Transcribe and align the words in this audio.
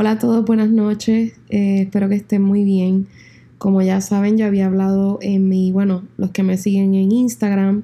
Hola 0.00 0.12
a 0.12 0.18
todos, 0.18 0.46
buenas 0.46 0.70
noches. 0.70 1.34
Eh, 1.50 1.82
espero 1.82 2.08
que 2.08 2.14
estén 2.14 2.40
muy 2.40 2.64
bien. 2.64 3.06
Como 3.58 3.82
ya 3.82 4.00
saben, 4.00 4.38
yo 4.38 4.46
había 4.46 4.64
hablado 4.64 5.18
en 5.20 5.46
mi, 5.46 5.72
bueno, 5.72 6.04
los 6.16 6.30
que 6.30 6.42
me 6.42 6.56
siguen 6.56 6.94
en 6.94 7.12
Instagram, 7.12 7.82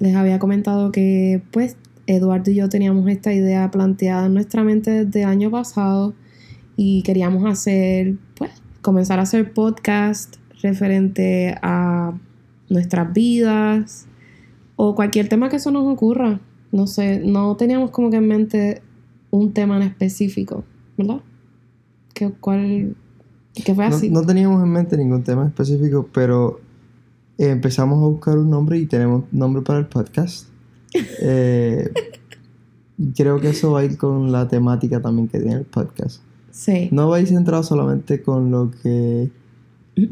les 0.00 0.14
había 0.16 0.38
comentado 0.38 0.92
que 0.92 1.40
pues 1.50 1.78
Eduardo 2.06 2.50
y 2.50 2.56
yo 2.56 2.68
teníamos 2.68 3.08
esta 3.08 3.32
idea 3.32 3.70
planteada 3.70 4.26
en 4.26 4.34
nuestra 4.34 4.64
mente 4.64 5.06
desde 5.06 5.22
el 5.22 5.28
año 5.30 5.50
pasado 5.50 6.12
y 6.76 7.00
queríamos 7.04 7.50
hacer, 7.50 8.16
pues, 8.36 8.50
comenzar 8.82 9.18
a 9.18 9.22
hacer 9.22 9.54
podcast 9.54 10.36
referente 10.62 11.56
a 11.62 12.12
nuestras 12.68 13.14
vidas 13.14 14.06
o 14.76 14.94
cualquier 14.94 15.30
tema 15.30 15.48
que 15.48 15.56
eso 15.56 15.70
nos 15.70 15.90
ocurra. 15.90 16.38
No 16.70 16.86
sé, 16.86 17.22
no 17.24 17.56
teníamos 17.56 17.92
como 17.92 18.10
que 18.10 18.18
en 18.18 18.28
mente 18.28 18.82
un 19.30 19.54
tema 19.54 19.78
en 19.78 19.84
específico, 19.84 20.64
¿verdad? 20.98 21.22
¿Qué, 22.20 22.30
¿Cuál? 22.38 22.96
¿Qué 23.54 23.74
fue 23.74 23.86
así? 23.86 24.10
No, 24.10 24.20
teníamos 24.20 24.62
en 24.62 24.70
mente 24.70 24.94
ningún 24.98 25.22
tema 25.22 25.46
específico, 25.46 26.06
pero 26.12 26.60
empezamos 27.38 27.96
a 28.04 28.08
buscar 28.08 28.36
un 28.36 28.50
nombre 28.50 28.76
y 28.76 28.84
tenemos 28.84 29.24
nombre 29.32 29.62
para 29.62 29.78
el 29.78 29.86
podcast. 29.86 30.46
Eh, 31.22 31.88
creo 33.16 33.40
que 33.40 33.50
eso 33.50 33.72
va 33.72 33.80
a 33.80 33.84
ir 33.84 33.96
con 33.96 34.32
la 34.32 34.48
temática 34.48 35.00
también 35.00 35.28
que 35.28 35.38
tiene 35.38 35.60
el 35.60 35.64
podcast. 35.64 36.20
Sí. 36.50 36.90
No 36.92 37.08
va 37.08 37.16
a 37.16 37.20
ir 37.20 37.28
centrado 37.28 37.62
solamente 37.62 38.20
con 38.20 38.50
lo 38.50 38.70
que, 38.82 39.30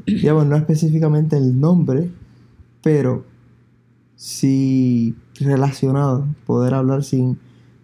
digamos, 0.06 0.46
no 0.46 0.56
específicamente 0.56 1.36
el 1.36 1.60
nombre, 1.60 2.10
pero 2.82 3.24
sí 4.16 5.14
relacionado, 5.40 6.26
poder 6.46 6.72
hablar 6.72 7.04
sin, 7.04 7.38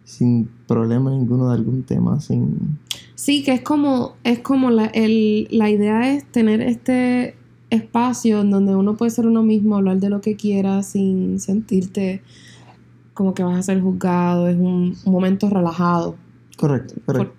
sin 0.05 0.49
problema 0.67 1.11
ninguno 1.11 1.49
de 1.49 1.57
algún 1.57 1.83
tema, 1.83 2.21
sin... 2.21 2.79
Sí, 3.25 3.43
que 3.43 3.55
es 3.55 3.63
como, 3.63 4.17
es 4.23 4.41
como 4.41 4.71
la, 4.71 4.85
el, 4.85 5.49
la 5.51 5.71
idea 5.71 6.13
es 6.13 6.31
tener 6.31 6.61
este 6.61 7.35
espacio 7.71 8.43
en 8.43 8.51
donde 8.51 8.77
uno 8.77 8.99
puede 8.99 9.13
ser 9.13 9.27
uno 9.27 9.43
mismo, 9.43 9.77
hablar 9.77 9.99
de 9.99 10.11
lo 10.11 10.21
que 10.21 10.37
quiera 10.37 10.83
sin 10.83 11.41
sentirte 11.41 12.21
como 13.15 13.33
que 13.33 13.43
vas 13.43 13.59
a 13.59 13.63
ser 13.63 13.81
juzgado, 13.81 14.47
es 14.47 14.59
un, 14.59 14.95
momento 15.07 15.49
relajado. 15.49 16.17
Correcto, 16.59 16.97
correcto. 17.07 17.35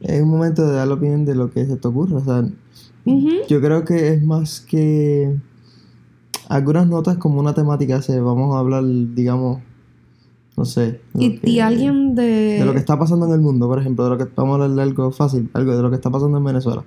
Es 0.00 0.22
un 0.22 0.30
momento 0.30 0.66
de 0.66 0.72
dar 0.72 0.88
la 0.88 0.94
opinión 0.94 1.26
de 1.26 1.34
lo 1.34 1.50
que 1.50 1.66
se 1.66 1.76
te 1.76 1.88
ocurra. 1.88 2.16
O 2.16 2.24
sea, 2.24 2.48
yo 3.50 3.60
creo 3.60 3.84
que 3.84 4.14
es 4.14 4.22
más 4.22 4.62
que 4.62 5.36
algunas 6.48 6.86
notas 6.86 7.18
como 7.18 7.38
una 7.38 7.52
temática, 7.52 8.00
se 8.00 8.18
vamos 8.18 8.56
a 8.56 8.60
hablar, 8.60 8.82
digamos, 8.82 9.60
no 10.58 10.64
sé. 10.64 11.00
Y, 11.14 11.60
alguien 11.60 12.14
de... 12.14 12.58
De 12.58 12.64
lo 12.64 12.72
que 12.72 12.78
está 12.78 12.98
pasando 12.98 13.26
en 13.26 13.32
el 13.32 13.40
mundo, 13.40 13.66
por 13.68 13.78
ejemplo, 13.78 14.04
de 14.04 14.10
lo 14.10 14.18
que 14.18 14.26
vamos 14.34 14.60
a 14.60 14.64
hablar 14.64 14.76
de 14.76 14.82
algo 14.82 15.10
fácil, 15.10 15.48
algo 15.54 15.76
de 15.76 15.82
lo 15.82 15.90
que 15.90 15.96
está 15.96 16.10
pasando 16.10 16.38
en 16.38 16.44
Venezuela. 16.44 16.84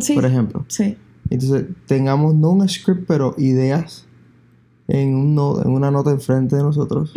Sí. 0.00 0.14
Por 0.14 0.24
ejemplo. 0.24 0.64
Sí. 0.68 0.96
Entonces, 1.30 1.66
tengamos 1.86 2.34
no 2.34 2.50
un 2.50 2.68
script, 2.68 3.04
pero 3.06 3.34
ideas 3.38 4.06
en, 4.88 5.14
un 5.14 5.60
en 5.64 5.70
una 5.70 5.90
nota 5.90 6.10
enfrente 6.10 6.56
de 6.56 6.62
nosotros 6.62 7.14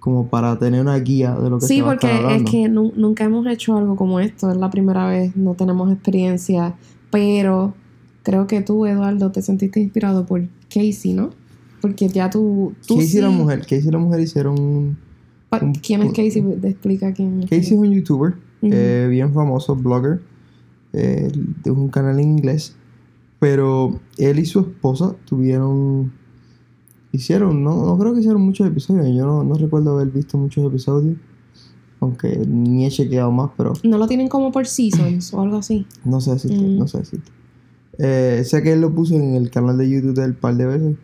como 0.00 0.28
para 0.28 0.58
tener 0.58 0.80
una 0.80 0.98
guía 0.98 1.34
de 1.34 1.50
lo 1.50 1.58
que 1.58 1.66
sí, 1.66 1.76
se 1.76 1.82
va 1.82 1.88
porque 1.90 2.06
a 2.06 2.36
es 2.36 2.42
que 2.44 2.68
nunca 2.68 3.24
hemos 3.24 3.46
hecho 3.46 3.76
algo 3.76 3.96
como 3.96 4.18
esto, 4.18 4.50
es 4.50 4.56
la 4.56 4.70
primera 4.70 5.06
vez, 5.06 5.36
no 5.36 5.54
tenemos 5.54 5.92
experiencia, 5.92 6.74
pero 7.10 7.74
creo 8.22 8.46
que 8.46 8.62
tú, 8.62 8.86
Eduardo, 8.86 9.30
te 9.30 9.42
sentiste 9.42 9.78
inspirado 9.80 10.26
por 10.26 10.42
Casey, 10.68 11.12
¿no? 11.12 11.30
Porque 11.80 12.08
ya 12.08 12.30
tú... 12.30 12.72
tú 12.86 12.96
Casey 12.96 13.18
y 13.18 13.22
la 13.22 13.30
mujer, 13.30 13.60
Casey 13.60 13.88
y 13.88 13.90
la 13.90 13.98
mujer 13.98 14.20
hicieron. 14.20 14.98
¿Quién 15.82 16.02
es 16.02 16.10
Casey? 16.10 16.42
Te 16.60 16.68
explica 16.68 17.12
quién 17.12 17.42
es. 17.42 17.50
Casey 17.50 17.60
es 17.60 17.72
un 17.72 17.90
youtuber, 17.90 18.34
eh, 18.62 19.06
bien 19.10 19.32
famoso, 19.32 19.74
blogger, 19.74 20.20
eh, 20.92 21.30
de 21.64 21.70
un 21.70 21.88
canal 21.88 22.18
en 22.20 22.30
inglés, 22.30 22.76
pero 23.38 24.00
él 24.18 24.38
y 24.38 24.46
su 24.46 24.60
esposa 24.60 25.16
tuvieron 25.24 26.12
Hicieron, 27.12 27.64
no, 27.64 27.84
no 27.84 27.98
creo 27.98 28.14
que 28.14 28.20
hicieron 28.20 28.42
muchos 28.42 28.68
episodios. 28.68 29.08
Yo 29.08 29.26
no, 29.26 29.42
no 29.42 29.54
recuerdo 29.54 29.92
haber 29.94 30.08
visto 30.08 30.38
muchos 30.38 30.64
episodios. 30.64 31.16
Aunque 31.98 32.44
ni 32.46 32.86
he 32.86 32.90
chequeado 32.90 33.30
más, 33.30 33.50
pero. 33.56 33.72
¿No 33.82 33.98
lo 33.98 34.06
tienen 34.06 34.28
como 34.28 34.52
por 34.52 34.66
seasons 34.66 35.34
o 35.34 35.40
algo 35.42 35.56
así? 35.58 35.86
No 36.04 36.20
sé 36.20 36.38
si 36.38 36.48
mm. 36.48 36.78
no 36.78 36.88
sé 36.88 37.04
si 37.04 37.18
eh, 37.98 38.42
sé 38.46 38.62
que 38.62 38.72
él 38.72 38.80
lo 38.80 38.94
puso 38.94 39.14
en 39.14 39.34
el 39.34 39.50
canal 39.50 39.76
de 39.76 39.90
YouTube 39.90 40.14
del 40.14 40.34
par 40.34 40.56
de 40.56 40.66
veces. 40.66 40.96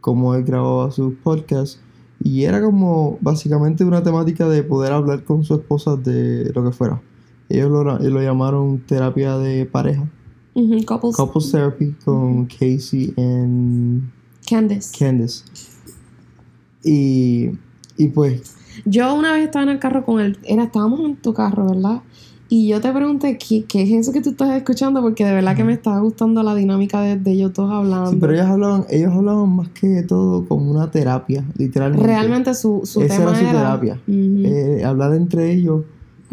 Como 0.00 0.34
él 0.34 0.44
grababa 0.44 0.90
sus 0.92 1.14
podcasts. 1.14 1.80
Y 2.22 2.44
era 2.44 2.60
como 2.60 3.18
básicamente 3.20 3.84
una 3.84 4.02
temática 4.02 4.48
de 4.48 4.62
poder 4.62 4.92
hablar 4.92 5.24
con 5.24 5.44
su 5.44 5.54
esposa 5.54 5.96
de 5.96 6.52
lo 6.54 6.64
que 6.64 6.72
fuera. 6.72 7.00
Ellos 7.48 7.70
lo, 7.70 7.82
lo 7.82 8.22
llamaron 8.22 8.80
terapia 8.80 9.36
de 9.38 9.66
pareja. 9.66 10.08
couples. 10.86 11.16
couples. 11.16 11.50
therapy 11.50 11.92
con 12.04 12.46
Casey 12.46 13.12
en 13.16 14.12
Candice. 14.48 14.96
Candice. 14.98 15.44
Y, 16.84 17.50
y 17.96 18.08
pues... 18.08 18.56
Yo 18.84 19.14
una 19.14 19.32
vez 19.32 19.44
estaba 19.44 19.64
en 19.64 19.70
el 19.70 19.78
carro 19.78 20.04
con 20.04 20.20
él, 20.20 20.38
era, 20.44 20.64
estábamos 20.64 21.00
en 21.00 21.16
tu 21.16 21.34
carro, 21.34 21.68
¿verdad? 21.68 22.02
Y 22.50 22.68
yo 22.68 22.80
te 22.80 22.92
pregunté, 22.92 23.38
¿qué, 23.38 23.64
¿qué, 23.64 23.82
es 23.82 23.90
eso 23.92 24.12
que 24.12 24.20
tú 24.20 24.30
estás 24.30 24.50
escuchando? 24.56 25.00
Porque 25.00 25.24
de 25.24 25.32
verdad 25.32 25.56
que 25.56 25.64
me 25.64 25.72
estaba 25.72 26.00
gustando 26.00 26.42
la 26.42 26.54
dinámica 26.54 27.00
de, 27.00 27.30
ellos 27.30 27.52
todos 27.52 27.72
hablando. 27.72 28.10
Sí, 28.10 28.18
pero 28.20 28.34
ellos 28.34 28.46
hablaban, 28.46 28.84
ellos 28.90 29.12
hablaban 29.12 29.48
más 29.56 29.68
que 29.68 30.02
todo 30.02 30.46
como 30.46 30.70
una 30.70 30.90
terapia, 30.90 31.44
literalmente. 31.56 32.06
Realmente 32.06 32.54
su, 32.54 32.82
su 32.84 33.00
Esa 33.02 33.16
tema 33.16 33.30
era 33.30 33.38
su 33.38 33.56
terapia. 33.56 34.00
Eh, 34.06 34.82
hablar 34.84 35.14
entre 35.14 35.52
ellos 35.52 35.84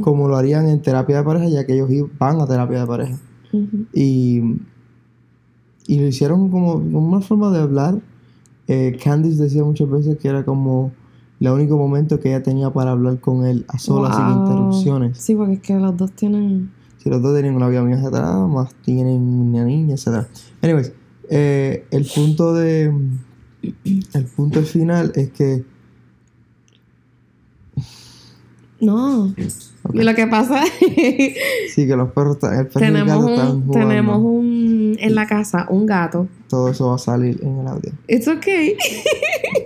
como 0.02 0.28
lo 0.28 0.36
harían 0.36 0.68
en 0.68 0.82
terapia 0.82 1.18
de 1.18 1.24
pareja, 1.24 1.48
ya 1.48 1.66
que 1.66 1.74
ellos 1.74 1.90
van 2.20 2.42
a 2.42 2.48
terapia 2.48 2.82
de 2.82 2.88
pareja. 2.88 3.18
Y 3.94 4.42
y 5.88 6.00
lo 6.00 6.06
hicieron 6.06 6.50
como, 6.50 6.74
una 6.74 7.22
forma 7.22 7.50
de 7.50 7.60
hablar. 7.60 8.00
Eh, 8.68 8.98
Candice 9.02 9.42
decía 9.42 9.64
muchas 9.64 9.90
veces 9.90 10.18
que 10.18 10.28
era 10.28 10.44
como 10.44 10.92
el 11.40 11.48
único 11.50 11.78
momento 11.78 12.20
que 12.20 12.30
ella 12.30 12.42
tenía 12.42 12.72
para 12.72 12.92
hablar 12.92 13.20
con 13.20 13.46
él 13.46 13.66
a 13.68 13.78
solas, 13.78 14.16
sin 14.16 14.28
interrupciones. 14.28 15.18
Sí, 15.18 15.36
porque 15.36 15.54
es 15.54 15.62
que 15.62 15.76
los 15.76 15.96
dos 15.96 16.12
tienen... 16.12 16.72
Sí, 16.98 17.10
los 17.10 17.22
dos 17.22 17.36
tienen 17.36 17.56
una 17.56 17.68
vida 17.70 17.84
muy 17.84 17.94
atrás, 17.94 18.36
más 18.50 18.74
tienen 18.82 19.22
una 19.22 19.64
niña, 19.64 19.96
etc. 19.96 20.28
Anyways, 20.62 20.94
eh, 21.30 21.86
el 21.92 22.06
punto 22.06 22.54
de... 22.54 22.92
El 24.14 24.26
punto 24.36 24.62
final 24.64 25.12
es 25.16 25.32
que... 25.32 25.66
No. 28.80 29.34
Lo 29.94 30.16
que 30.16 30.28
pasa 30.28 30.64
es... 30.64 31.34
sí, 31.74 31.88
que 31.88 31.96
los 31.96 32.12
perros 32.12 32.36
están... 32.36 32.70
tenemos 32.70 33.24
un, 33.24 33.72
Tenemos 33.72 34.18
un 34.20 34.98
en 35.00 35.16
la 35.16 35.28
casa 35.28 35.68
un 35.70 35.86
gato. 35.86 36.28
Todo 36.48 36.70
eso 36.70 36.88
va 36.88 36.96
a 36.96 37.00
salir 37.00 37.40
en 37.42 37.60
el 37.60 37.68
audio. 37.68 37.92
It's 38.08 38.28
okay. 38.28 38.76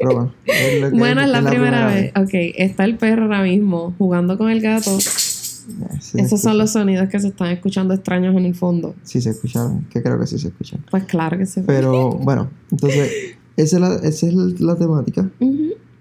bueno, 0.03 0.33
es, 0.45 0.91
bueno, 0.97 1.21
es 1.21 1.29
la, 1.29 1.43
primera, 1.43 1.87
vez. 1.87 2.11
Ok, 2.15 2.29
está 2.33 2.85
el 2.85 2.97
perro 2.97 3.23
ahora 3.23 3.43
mismo 3.43 3.93
jugando 3.97 4.37
con 4.37 4.49
el 4.49 4.61
gato. 4.61 4.97
Esos 4.97 6.41
son 6.41 6.57
los 6.57 6.71
sonidos 6.71 7.07
que 7.09 7.19
se 7.19 7.29
están 7.29 7.49
escuchando 7.49 7.93
extraños 7.93 8.35
en 8.35 8.45
el 8.45 8.55
fondo. 8.55 8.95
Sí, 9.03 9.21
se 9.21 9.29
escucharon, 9.29 9.85
que 9.89 10.01
creo 10.01 10.19
que 10.19 10.27
sí 10.27 10.39
se 10.39 10.49
escuchan. 10.49 10.83
Pues 10.89 11.05
claro 11.05 11.37
que 11.37 11.45
sí. 11.45 11.61
Pero 11.65 12.11
bueno, 12.11 12.49
entonces, 12.71 13.35
esa 13.57 13.75
es 13.77 13.81
la, 13.81 13.95
esa 13.95 14.27
es 14.27 14.33
la 14.59 14.75
temática. 14.75 15.29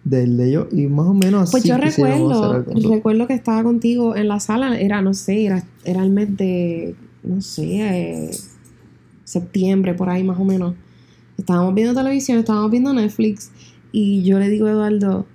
Del 0.05 0.37
de 0.37 0.49
ellos 0.49 0.67
y 0.73 0.87
más 0.87 1.07
o 1.07 1.15
menos 1.15 1.51
pues 1.51 1.63
así. 1.63 1.73
Pues 1.73 1.99
yo 1.99 2.05
recuerdo, 2.05 2.65
recuerdo 2.89 3.27
que 3.27 3.35
estaba 3.35 3.63
contigo 3.63 4.17
en 4.17 4.29
la 4.29 4.41
sala, 4.41 4.79
era, 4.79 5.03
no 5.03 5.15
sé, 5.15 5.45
era, 5.45 5.65
era 5.85 6.03
el 6.03 6.11
mes 6.11 6.37
de, 6.37 6.95
no 7.23 7.41
sé, 7.41 7.65
eh, 7.81 8.31
septiembre, 9.25 9.95
por 9.95 10.09
ahí 10.09 10.25
más 10.25 10.39
o 10.39 10.45
menos. 10.45 10.75
Estábamos 11.39 11.75
viendo 11.75 11.95
televisión, 11.95 12.39
estábamos 12.39 12.71
viendo 12.71 12.93
Netflix 12.93 13.51
y 13.93 14.23
yo 14.23 14.39
le 14.39 14.49
digo 14.49 14.67
a 14.67 14.71
Eduardo, 14.71 15.27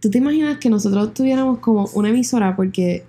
¿tú 0.00 0.10
te 0.10 0.18
imaginas 0.18 0.58
que 0.58 0.70
nosotros 0.70 1.14
tuviéramos 1.14 1.58
como 1.58 1.88
una 1.94 2.10
emisora? 2.10 2.56
Porque 2.56 3.04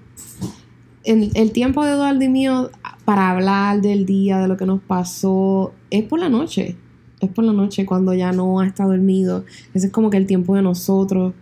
en 1.04 1.32
el 1.34 1.52
tiempo 1.52 1.84
de 1.84 1.92
Eduardo 1.92 2.24
y 2.24 2.30
mío 2.30 2.70
para 3.06 3.32
hablar 3.32 3.82
del 3.82 4.06
día, 4.06 4.40
de 4.40 4.48
lo 4.48 4.58
que 4.58 4.66
nos 4.66 4.82
pasó, 4.82 5.74
es 5.90 6.04
por 6.04 6.20
la 6.20 6.30
noche. 6.30 6.78
Es 7.26 7.32
por 7.32 7.44
la 7.44 7.54
noche 7.54 7.86
cuando 7.86 8.14
ya 8.14 8.32
no 8.32 8.60
ha 8.60 8.68
estado 8.68 8.92
dormido. 8.92 9.46
Ese 9.74 9.88
es 9.88 9.94
como 9.94 10.10
que 10.10 10.18
el 10.18 10.26
tiempo 10.26 10.56
de 10.56 10.62
nosotros 10.62 11.34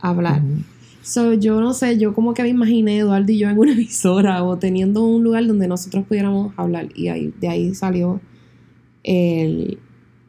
hablar. 0.00 0.42
So, 1.02 1.34
yo 1.34 1.60
no 1.60 1.74
sé, 1.74 1.98
yo 1.98 2.14
como 2.14 2.34
que 2.34 2.42
me 2.42 2.48
imaginé 2.48 2.98
Eduardo 2.98 3.32
y 3.32 3.38
yo 3.38 3.48
en 3.48 3.58
una 3.58 3.72
emisora 3.78 4.44
o 4.44 4.58
teniendo 4.58 5.04
un 5.04 5.24
lugar 5.24 5.46
donde 5.46 5.66
nosotros 5.66 6.04
pudiéramos 6.06 6.52
hablar. 6.56 6.88
Y 6.94 7.08
ahí, 7.08 7.32
de 7.40 7.48
ahí 7.48 7.74
salió 7.74 8.20
el, 9.02 9.78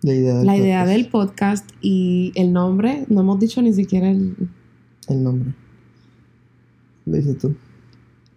la 0.02 0.58
idea, 0.58 0.86
del, 0.86 1.08
podcast. 1.08 1.70
y 1.82 2.32
el 2.36 2.52
nombre. 2.52 3.06
No 3.10 3.22
hemos 3.22 3.40
dicho 3.40 3.62
ni 3.62 3.74
siquiera 3.74 4.10
el, 4.10 4.36
el 5.08 5.24
nombre. 5.24 5.54
Lo 7.06 7.18
dices 7.18 7.38
tú. 7.38 7.56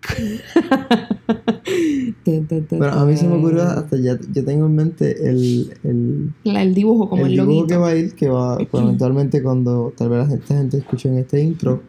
Pero 2.25 2.93
a 2.93 3.05
mí 3.05 3.17
se 3.17 3.27
me 3.27 3.37
ocurrió 3.37 3.63
hasta 3.63 3.97
ya, 3.97 4.19
yo 4.33 4.45
tengo 4.45 4.67
en 4.67 4.75
mente 4.75 5.29
el, 5.29 5.75
el, 5.83 6.33
el 6.45 6.75
dibujo 6.75 7.09
como 7.09 7.27
el, 7.27 7.33
el 7.33 7.47
dibujo 7.47 7.67
que 7.67 7.77
va 7.77 7.89
a 7.89 7.97
ir, 7.97 8.15
que 8.15 8.29
va, 8.29 8.59
pues, 8.59 8.69
eventualmente 8.85 9.43
cuando 9.43 9.93
tal 9.97 10.11
vez 10.11 10.21
la 10.21 10.27
gente, 10.27 10.55
gente 10.55 10.79
escuche 10.79 11.09
en 11.09 11.19
este 11.19 11.43
intro 11.43 11.83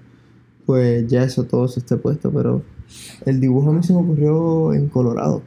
pues 0.67 1.07
ya 1.07 1.23
eso, 1.23 1.45
todo 1.45 1.65
eso 1.65 1.79
esté 1.79 1.95
puesto, 1.95 2.29
pero 2.29 2.61
el 3.25 3.39
dibujo 3.39 3.69
a 3.69 3.73
mí 3.73 3.81
se 3.83 3.93
me 3.93 3.99
ocurrió 3.99 4.73
en 4.73 4.89
Colorado. 4.89 5.41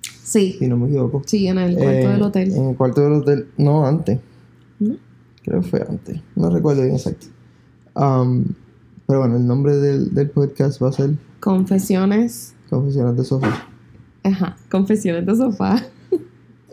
Sí. 0.00 0.56
Si 0.58 0.66
no 0.66 0.78
me 0.78 0.88
equivoco. 0.88 1.22
Sí, 1.26 1.46
en 1.46 1.58
el 1.58 1.76
cuarto 1.76 1.90
Eh, 1.90 2.08
del 2.08 2.22
hotel. 2.22 2.52
En 2.52 2.68
el 2.70 2.76
cuarto 2.76 3.00
del 3.02 3.12
hotel, 3.12 3.48
no, 3.58 3.86
antes. 3.86 4.18
¿No? 4.80 4.96
Creo 5.42 5.60
que 5.60 5.68
fue 5.68 5.84
antes. 5.86 6.20
No 6.36 6.48
recuerdo 6.48 6.82
bien 6.82 6.94
exacto. 6.94 7.26
Um, 7.94 8.46
pero 9.06 9.20
bueno, 9.20 9.36
el 9.36 9.46
nombre 9.46 9.76
del, 9.76 10.14
del 10.14 10.30
podcast 10.30 10.82
va 10.82 10.88
a 10.88 10.92
ser 10.92 11.10
Confesiones. 11.44 12.54
Confesiones 12.70 13.16
de 13.18 13.24
Sofá. 13.24 13.68
Ajá, 14.22 14.56
confesiones 14.70 15.26
de 15.26 15.36
sofá. 15.36 15.76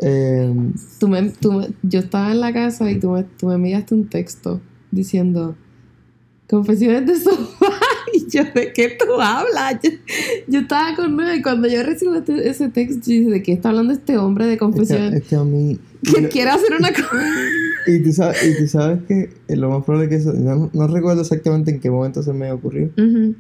Eh, 0.01 0.56
Tú 0.97 1.09
me, 1.09 1.23
tú 1.31 1.51
me- 1.51 1.68
yo 1.83 2.00
estaba 2.00 2.31
en 2.31 2.39
la 2.39 2.53
casa 2.53 2.89
y 2.89 2.97
tú 2.97 3.09
me, 3.12 3.23
tú 3.23 3.47
me 3.47 3.56
enviaste 3.56 3.94
un 3.94 4.07
texto 4.07 4.62
diciendo 4.89 5.56
confesiones 6.50 7.06
de 7.06 7.19
sofá. 7.19 7.61
Yo, 8.38 8.44
¿de 8.56 8.72
qué 8.74 8.98
tú 8.98 9.19
hablas? 9.22 9.75
Yo, 9.83 9.89
yo 10.48 10.60
estaba 10.62 10.95
con 10.95 11.16
nueve 11.16 11.38
y 11.38 11.42
cuando 11.42 11.68
yo 11.68 11.83
recibí 11.83 12.16
este- 12.18 12.50
ese 12.50 12.69
texto, 12.69 13.01
yo 13.12 13.18
dije, 13.19 13.30
¿de 13.30 13.44
qué 13.44 13.51
está 13.54 13.69
hablando 13.69 13.94
este 13.94 14.18
hombre 14.18 14.45
de 14.45 14.54
es, 14.54 14.56
que, 14.56 14.60
confesiones? 14.60 15.13
es 15.22 15.28
que 15.28 15.36
a 15.36 15.44
mí. 15.44 15.80
Que 16.04 16.30
quiere 16.30 16.50
hacer 16.51 16.74
una 16.78 16.89
cosa. 16.92 17.07
Y 17.88 17.98
tú 18.04 18.13
sabes, 18.13 18.38
y 18.45 18.56
tú 18.62 18.68
sabes 18.68 19.00
que 19.07 19.30
lo 19.56 19.72
más 19.72 19.83
probable 19.83 20.06
es 20.06 20.10
que 20.24 20.30
eso. 20.30 20.33
No, 20.38 20.69
no 20.72 20.88
recuerdo 20.88 21.22
exactamente 21.22 21.72
en 21.72 21.80
qué 21.80 21.89
momento 21.89 22.22
se 22.22 22.31
me 22.31 22.51
ocurrió. 22.51 22.92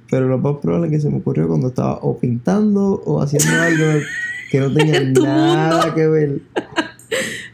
Pero 0.09 0.27
lo 0.27 0.39
más 0.39 0.55
probable 0.59 0.87
es 0.87 0.93
que 0.93 0.99
se 0.99 1.11
me 1.11 1.17
ocurrió 1.17 1.47
cuando 1.47 1.67
estaba 1.67 1.99
o 2.01 2.17
pintando 2.17 3.03
o 3.05 3.21
haciendo 3.21 3.51
algo 3.61 4.01
que 4.51 4.59
no 4.59 4.73
tenía 4.73 4.99
nada 5.03 5.77
mundo. 5.85 5.93
que 5.95 6.07
ver. 6.07 6.41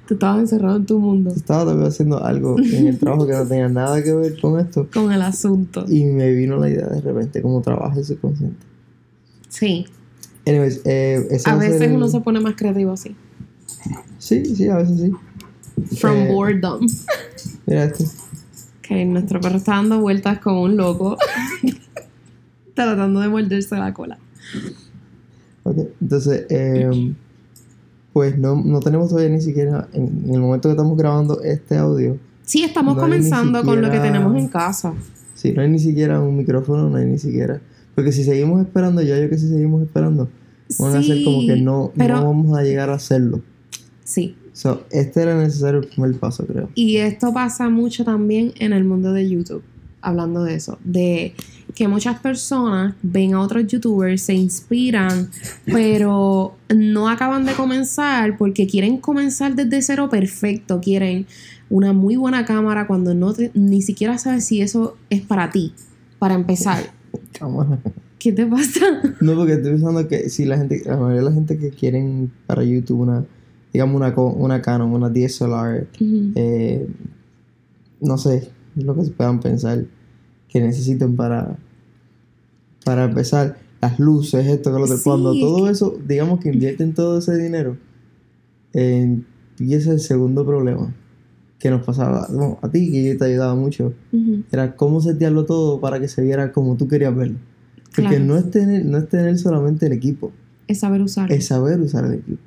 Tú 0.07 0.13
estabas 0.13 0.39
encerrado 0.39 0.77
en 0.77 0.85
tu 0.85 0.99
mundo 0.99 1.31
Estaba 1.35 1.63
todavía 1.63 1.87
haciendo 1.87 2.23
algo 2.23 2.57
en 2.59 2.87
el 2.87 2.97
trabajo 2.97 3.27
que 3.27 3.33
no 3.33 3.45
tenía 3.45 3.67
nada 3.69 4.01
que 4.01 4.13
ver 4.13 4.39
con 4.39 4.59
esto. 4.59 4.87
con 4.93 5.11
el 5.11 5.21
asunto. 5.21 5.85
Y 5.87 6.05
me 6.05 6.31
vino 6.31 6.57
la 6.57 6.69
idea 6.69 6.87
de 6.87 7.01
repente, 7.01 7.41
como 7.41 7.61
trabajo 7.61 7.99
el 7.99 8.05
subconsciente. 8.05 8.65
Sí, 9.49 9.85
Anyways, 10.45 10.81
eh, 10.85 11.27
ese 11.29 11.49
a 11.49 11.55
va 11.55 11.61
ser 11.61 11.71
veces 11.71 11.89
el- 11.89 11.95
uno 11.97 12.07
se 12.07 12.21
pone 12.21 12.39
más 12.39 12.55
creativo 12.55 12.93
así. 12.93 13.15
Sí, 14.17 14.45
sí, 14.55 14.67
a 14.69 14.77
veces 14.77 14.99
sí. 14.99 15.11
From 15.97 16.15
Eh, 16.15 16.27
boredom. 16.31 16.87
Mira 17.65 17.83
esto. 17.85 18.05
Que 18.81 19.03
nuestro 19.05 19.41
perro 19.41 19.57
está 19.57 19.73
dando 19.73 19.99
vueltas 19.99 20.39
como 20.39 20.63
un 20.63 20.77
loco. 20.77 21.17
tratando 22.73 23.19
de 23.19 23.27
morderse 23.27 23.75
la 23.75 23.93
cola. 23.93 24.17
Ok, 25.63 25.77
entonces, 25.99 26.45
eh, 26.49 27.13
pues 28.17 28.35
no, 28.35 28.55
no 28.55 28.79
tenemos 28.79 29.09
todavía 29.09 29.29
ni 29.29 29.41
siquiera, 29.41 29.87
en, 29.93 30.23
en 30.25 30.33
el 30.33 30.39
momento 30.41 30.69
que 30.69 30.73
estamos 30.73 30.97
grabando 30.97 31.39
este 31.43 31.77
audio, 31.77 32.17
Sí, 32.41 32.63
estamos 32.63 32.95
No 32.95 33.01
comenzando 33.01 33.61
con 33.63 33.79
lo 33.79 33.91
que 33.91 33.99
tenemos 33.99 34.35
en 34.35 34.47
casa. 34.47 34.93
sí, 35.35 35.51
no 35.51 35.61
hay 35.61 35.69
ni 35.69 35.77
siquiera 35.77 36.19
un 36.19 36.35
micrófono, 36.35 36.89
no 36.89 36.97
hay 36.97 37.05
ni 37.05 37.19
siquiera. 37.19 37.61
Porque 37.93 38.11
si 38.11 38.23
seguimos 38.23 38.59
esperando, 38.65 39.01
ya 39.03 39.19
yo 39.19 39.29
que 39.29 39.37
si 39.37 39.47
seguimos 39.47 39.83
esperando, 39.83 40.27
van 40.79 40.95
a 40.95 41.03
ser 41.03 41.23
como 41.23 41.45
que 41.45 41.57
no, 41.61 41.91
pero 41.95 42.15
no 42.15 42.23
vamos 42.25 42.57
a 42.57 42.63
llegar 42.63 42.89
a 42.89 42.95
hacerlo. 42.95 43.41
sí. 44.03 44.35
So, 44.53 44.81
este 44.89 45.21
era 45.21 45.39
necesario 45.39 45.81
el 45.81 45.87
primer 45.87 46.15
paso, 46.15 46.43
creo. 46.47 46.69
Y 46.73 46.97
esto 46.97 47.31
pasa 47.31 47.69
mucho 47.69 48.03
también 48.03 48.53
en 48.57 48.73
el 48.73 48.85
mundo 48.85 49.13
de 49.13 49.29
YouTube, 49.29 49.61
hablando 50.01 50.43
de 50.43 50.55
eso, 50.55 50.77
de 50.83 51.33
que 51.75 51.87
muchas 51.87 52.19
personas 52.19 52.95
ven 53.03 53.33
a 53.33 53.41
otros 53.41 53.67
youtubers, 53.67 54.21
se 54.21 54.33
inspiran, 54.33 55.29
pero 55.65 56.55
no 56.75 57.09
acaban 57.09 57.45
de 57.45 57.53
comenzar 57.53 58.37
porque 58.37 58.67
quieren 58.67 58.97
comenzar 58.97 59.55
desde 59.55 59.81
cero 59.81 60.09
perfecto, 60.09 60.79
quieren 60.81 61.25
una 61.69 61.93
muy 61.93 62.15
buena 62.15 62.45
cámara 62.45 62.87
cuando 62.87 63.13
no 63.13 63.33
te- 63.33 63.51
ni 63.53 63.81
siquiera 63.81 64.17
sabes 64.17 64.45
si 64.45 64.61
eso 64.61 64.95
es 65.09 65.21
para 65.21 65.51
ti, 65.51 65.73
para 66.19 66.33
empezar. 66.35 66.83
¿Qué 68.17 68.31
te 68.31 68.45
pasa? 68.47 68.79
No, 69.21 69.35
porque 69.35 69.53
estoy 69.53 69.71
pensando 69.73 70.07
que 70.07 70.29
si 70.29 70.45
la 70.45 70.57
gente, 70.57 70.81
la 70.85 70.95
mayoría 70.97 71.17
de 71.19 71.25
la 71.29 71.31
gente 71.33 71.57
que 71.59 71.69
quieren 71.69 72.31
para 72.47 72.63
YouTube 72.63 73.01
una, 73.01 73.23
digamos 73.73 73.95
una, 73.95 74.13
una 74.17 74.61
Canon, 74.61 74.91
una 74.93 75.09
DSLR, 75.09 75.87
eh, 76.35 76.87
no 78.01 78.17
sé, 78.17 78.49
lo 78.83 78.95
que 78.95 79.03
se 79.05 79.11
puedan 79.11 79.39
pensar 79.39 79.85
que 80.49 80.61
necesiten 80.61 81.15
para, 81.15 81.57
para 82.85 83.05
empezar. 83.05 83.57
Las 83.79 83.99
luces, 83.99 84.47
esto, 84.47 84.71
que 84.73 84.79
lo 84.79 84.85
otro. 84.85 84.97
Sí, 84.97 85.03
Cuando 85.03 85.33
todo 85.39 85.69
eso, 85.69 85.99
digamos 86.07 86.39
que 86.39 86.49
invierten 86.51 86.95
todo 86.95 87.19
ese 87.19 87.37
dinero, 87.37 87.77
eh, 88.73 89.19
empieza 89.59 89.91
el 89.91 89.99
segundo 89.99 90.43
problema 90.45 90.95
que 91.59 91.69
nos 91.69 91.83
pasaba 91.83 92.27
no, 92.31 92.57
a 92.63 92.69
ti, 92.71 92.91
que 92.91 93.03
yo 93.13 93.17
te 93.17 93.25
ayudaba 93.25 93.53
mucho. 93.55 93.93
Era 94.51 94.75
cómo 94.75 94.99
setearlo 94.99 95.45
todo 95.45 95.79
para 95.79 95.99
que 95.99 96.07
se 96.07 96.23
viera 96.23 96.51
como 96.51 96.75
tú 96.75 96.87
querías 96.87 97.15
verlo. 97.15 97.37
Porque 97.95 98.09
Claro. 98.17 98.25
no, 98.25 98.37
es 98.37 98.49
tener, 98.49 98.83
no 98.85 98.97
es 98.97 99.09
tener 99.09 99.37
solamente 99.37 99.85
el 99.85 99.93
equipo, 99.93 100.31
Es 100.67 100.79
saber 100.79 101.01
usar. 101.01 101.31
es 101.31 101.45
saber 101.45 101.79
usar 101.79 102.05
el 102.05 102.13
equipo. 102.15 102.41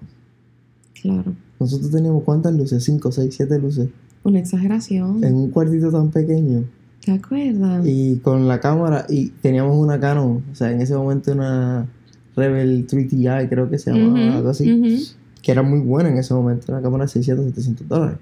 Claro. 1.00 1.32
Nosotros 1.60 1.90
teníamos 1.92 2.24
cuántas 2.24 2.54
luces, 2.54 2.82
5, 2.84 3.12
6, 3.12 3.34
7 3.36 3.58
luces, 3.60 3.88
Una 4.22 4.38
exageración. 4.38 5.24
en 5.24 5.34
un 5.34 5.50
cuartito 5.50 5.90
tan 5.90 6.10
pequeño. 6.10 6.64
¿Te 7.04 7.12
acuerdas? 7.12 7.86
Y 7.86 8.18
con 8.18 8.46
la 8.46 8.60
cámara, 8.60 9.06
y 9.08 9.28
teníamos 9.28 9.76
una 9.76 9.98
Canon, 9.98 10.42
o 10.52 10.54
sea, 10.54 10.70
en 10.70 10.82
ese 10.82 10.94
momento 10.94 11.32
una 11.32 11.88
Rebel 12.36 12.86
3TI, 12.86 13.48
creo 13.48 13.70
que 13.70 13.78
se 13.78 13.92
llamaba, 13.92 14.36
algo 14.36 14.50
así, 14.50 15.14
que 15.42 15.52
era 15.52 15.62
muy 15.62 15.80
buena 15.80 16.10
en 16.10 16.18
ese 16.18 16.34
momento, 16.34 16.72
una 16.72 16.82
cámara 16.82 17.04
de 17.04 17.08
600, 17.08 17.46
700 17.46 17.88
dólares. 17.88 18.18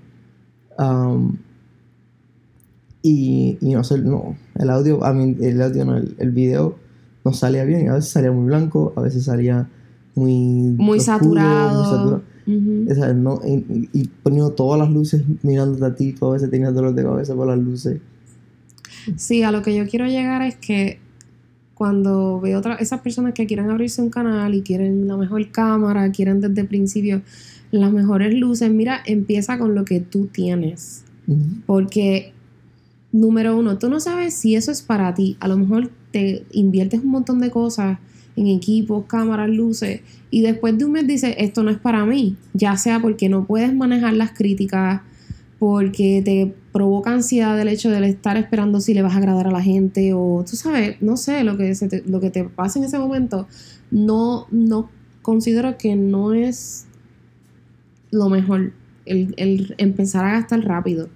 Um, 0.79 1.37
y, 3.03 3.59
y 3.61 3.75
no 3.75 3.83
sé, 3.83 3.99
no, 3.99 4.37
el 4.57 4.71
audio, 4.71 5.05
a 5.05 5.13
mí, 5.13 5.37
el 5.41 5.61
audio 5.61 5.85
no, 5.85 5.97
el, 5.97 6.15
el 6.19 6.31
video 6.31 6.77
no 7.25 7.33
salía 7.33 7.65
bien, 7.65 7.89
a 7.89 7.95
veces 7.95 8.11
salía 8.11 8.31
muy 8.31 8.47
blanco, 8.47 8.93
a 8.97 9.01
veces 9.01 9.25
salía 9.25 9.69
muy... 10.15 10.33
Muy 10.77 10.99
oscuro, 10.99 11.19
saturado. 11.19 11.83
muy 11.83 11.91
saturado. 11.91 12.23
O 12.49 12.95
sea, 12.95 13.13
no, 13.13 13.41
y, 13.47 13.91
y 13.93 14.09
poniendo 14.23 14.53
todas 14.53 14.81
las 14.81 14.91
luces 14.91 15.23
mirándote 15.43 15.85
a 15.85 15.95
ti, 15.95 16.15
tú 16.15 16.27
a 16.27 16.33
veces 16.33 16.51
tenías 16.51 16.75
dolor 16.75 16.95
de 16.95 17.03
cabeza 17.03 17.35
por 17.35 17.47
las 17.47 17.59
luces. 17.59 18.01
Sí, 19.17 19.43
a 19.43 19.51
lo 19.51 19.63
que 19.63 19.77
yo 19.77 19.87
quiero 19.87 20.07
llegar 20.07 20.43
es 20.43 20.57
que 20.57 20.99
cuando 21.75 22.41
veo 22.41 22.59
otra, 22.59 22.75
esas 22.75 23.01
personas 23.01 23.35
que 23.35 23.47
quieren 23.47 23.71
abrirse 23.71 24.03
un 24.03 24.11
canal 24.11 24.55
y 24.55 24.63
quieren 24.63 25.07
la 25.07 25.17
mejor 25.17 25.49
cámara, 25.51 26.11
quieren 26.11 26.41
desde 26.41 26.63
el 26.63 26.67
principio 26.67 27.23
las 27.71 27.93
mejores 27.93 28.35
luces, 28.35 28.71
mira, 28.71 29.01
empieza 29.07 29.59
con 29.59 29.75
lo 29.75 29.85
que 29.85 30.01
tú 30.01 30.27
tienes. 30.27 31.05
Porque, 31.67 32.33
número 33.13 33.57
uno, 33.57 33.79
tú 33.79 33.91
no 33.91 34.01
sabes 34.01 34.35
si 34.35 34.57
eso 34.57 34.73
es 34.73 34.83
para 34.83 35.15
ti. 35.15 35.37
A 35.41 35.49
lo 35.49 35.57
mejor 35.57 35.91
te 36.11 36.47
inviertes 36.53 37.05
un 37.05 37.11
montón 37.11 37.39
de 37.41 37.51
cosas 37.51 37.99
en 38.39 38.47
equipos, 38.47 39.05
cámaras, 39.07 39.51
luces, 39.51 40.01
y 40.31 40.43
después 40.43 40.79
de 40.79 40.85
un 40.85 40.93
mes 40.93 41.07
dices, 41.07 41.35
esto 41.39 41.63
no 41.63 41.71
es 41.71 41.79
para 41.79 42.05
mí. 42.05 42.37
Ya 42.55 42.77
sea 42.77 43.01
porque 43.01 43.29
no 43.29 43.47
puedes 43.47 43.75
manejar 43.75 44.15
las 44.15 44.33
críticas, 44.33 45.03
porque 45.59 46.23
te 46.25 46.55
provoca 46.73 47.11
ansiedad 47.11 47.59
el 47.61 47.69
hecho 47.69 47.91
de 47.91 48.09
estar 48.09 48.37
esperando 48.37 48.81
si 48.81 48.95
le 48.95 49.03
vas 49.03 49.15
a 49.15 49.19
agradar 49.19 49.49
a 49.49 49.51
la 49.51 49.63
gente, 49.63 50.13
o 50.15 50.45
tú 50.49 50.57
sabes, 50.57 51.03
no 51.03 51.17
sé, 51.17 51.43
lo 51.43 51.57
que, 51.57 51.75
se 51.75 51.89
te, 51.89 52.03
lo 52.07 52.21
que 52.21 52.31
te 52.31 52.45
pasa 52.45 52.79
en 52.79 52.85
ese 52.85 52.99
momento, 52.99 53.49
no, 53.91 54.47
no 54.51 54.89
considero 55.23 55.77
que 55.77 55.97
no 55.97 56.33
es 56.33 56.87
lo 58.11 58.29
mejor 58.29 58.73
el, 59.05 59.35
el 59.37 59.75
empezar 59.79 60.25
a 60.25 60.33
gastar 60.33 60.61
rápido. 60.61 61.09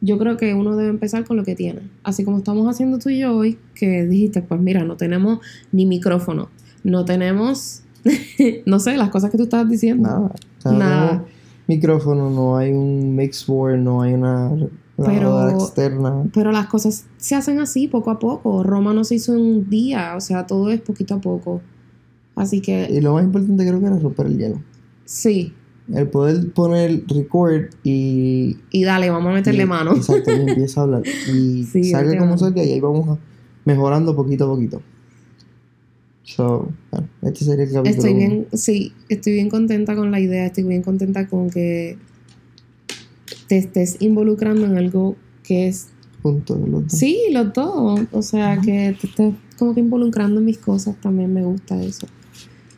Yo 0.00 0.18
creo 0.18 0.36
que 0.36 0.52
uno 0.52 0.76
debe 0.76 0.90
empezar 0.90 1.24
con 1.24 1.36
lo 1.36 1.44
que 1.44 1.54
tiene. 1.54 1.80
Así 2.02 2.24
como 2.24 2.38
estamos 2.38 2.68
haciendo 2.68 2.98
tú 2.98 3.08
y 3.08 3.20
yo 3.20 3.34
hoy, 3.34 3.58
que 3.74 4.04
dijiste, 4.04 4.42
pues 4.42 4.60
mira, 4.60 4.84
no 4.84 4.96
tenemos 4.96 5.38
ni 5.72 5.86
micrófono, 5.86 6.50
no 6.84 7.04
tenemos, 7.04 7.82
no 8.66 8.78
sé, 8.78 8.96
las 8.96 9.08
cosas 9.10 9.30
que 9.30 9.36
tú 9.36 9.44
estabas 9.44 9.68
diciendo. 9.68 10.08
Nada. 10.08 10.32
No 10.64 10.72
Nada. 10.72 11.06
tenemos 11.08 11.28
micrófono, 11.66 12.30
no 12.30 12.56
hay 12.56 12.72
un 12.72 13.16
mix 13.16 13.46
board, 13.46 13.78
no 13.78 14.02
hay 14.02 14.14
una 14.14 14.50
grabadora 14.98 15.52
Pero- 15.52 15.58
externa. 15.64 16.24
Pero 16.32 16.52
las 16.52 16.66
cosas 16.66 17.06
se 17.16 17.34
hacen 17.34 17.58
así, 17.58 17.88
poco 17.88 18.10
a 18.10 18.18
poco. 18.18 18.62
Roma 18.62 18.92
no 18.94 19.02
se 19.04 19.16
hizo 19.16 19.34
en 19.34 19.40
un 19.40 19.70
día, 19.70 20.14
o 20.16 20.20
sea, 20.20 20.46
todo 20.46 20.70
es 20.70 20.80
poquito 20.80 21.14
a 21.14 21.20
poco. 21.20 21.60
Así 22.36 22.60
que, 22.60 22.88
Y 22.90 23.00
lo 23.00 23.14
más 23.14 23.24
importante 23.24 23.66
creo 23.66 23.80
que 23.80 23.86
era 23.86 23.98
romper 23.98 24.26
el 24.26 24.38
hielo. 24.38 24.62
sí. 25.04 25.52
El 25.92 26.08
poder 26.08 26.50
poner 26.54 27.04
record 27.08 27.64
y... 27.82 28.56
Y 28.70 28.84
dale, 28.84 29.10
vamos 29.10 29.30
a 29.30 29.34
meterle 29.34 29.64
y- 29.64 29.66
mano. 29.66 29.92
Exacto, 29.94 30.32
y 30.32 30.40
empieza 30.48 30.80
a 30.80 30.84
hablar. 30.84 31.02
Y 31.30 31.64
Sí, 31.64 31.84
salga 31.84 32.16
como 32.18 32.38
salga 32.38 32.64
y 32.64 32.72
ahí 32.72 32.80
vamos 32.80 33.06
a- 33.10 33.18
mejorando 33.66 34.16
poquito 34.16 34.46
a 34.46 34.48
poquito. 34.48 34.80
So, 36.24 36.72
bueno, 36.90 37.08
este 37.22 37.44
sería 37.44 37.64
el 37.64 37.72
capítulo. 37.72 37.90
Estoy 37.90 38.10
uno. 38.10 38.18
bien, 38.18 38.46
sí, 38.54 38.92
estoy 39.08 39.34
bien 39.34 39.50
contenta 39.50 39.94
con 39.94 40.10
la 40.10 40.20
idea, 40.20 40.46
estoy 40.46 40.64
bien 40.64 40.82
contenta 40.82 41.28
con 41.28 41.50
que 41.50 41.98
te 43.46 43.58
estés 43.58 43.98
involucrando 44.00 44.64
en 44.64 44.76
algo 44.78 45.16
que 45.42 45.68
es, 45.68 45.88
Punto, 46.22 46.56
los 46.56 46.84
dos. 46.84 46.92
sí, 46.92 47.18
los 47.30 47.52
dos, 47.52 48.00
o 48.10 48.22
sea, 48.22 48.58
que 48.58 48.96
te 48.98 49.06
estés 49.06 49.34
como 49.58 49.74
que 49.74 49.80
involucrando 49.80 50.40
en 50.40 50.46
mis 50.46 50.58
cosas, 50.58 50.96
también 51.00 51.32
me 51.32 51.44
gusta 51.44 51.80
eso. 51.82 52.06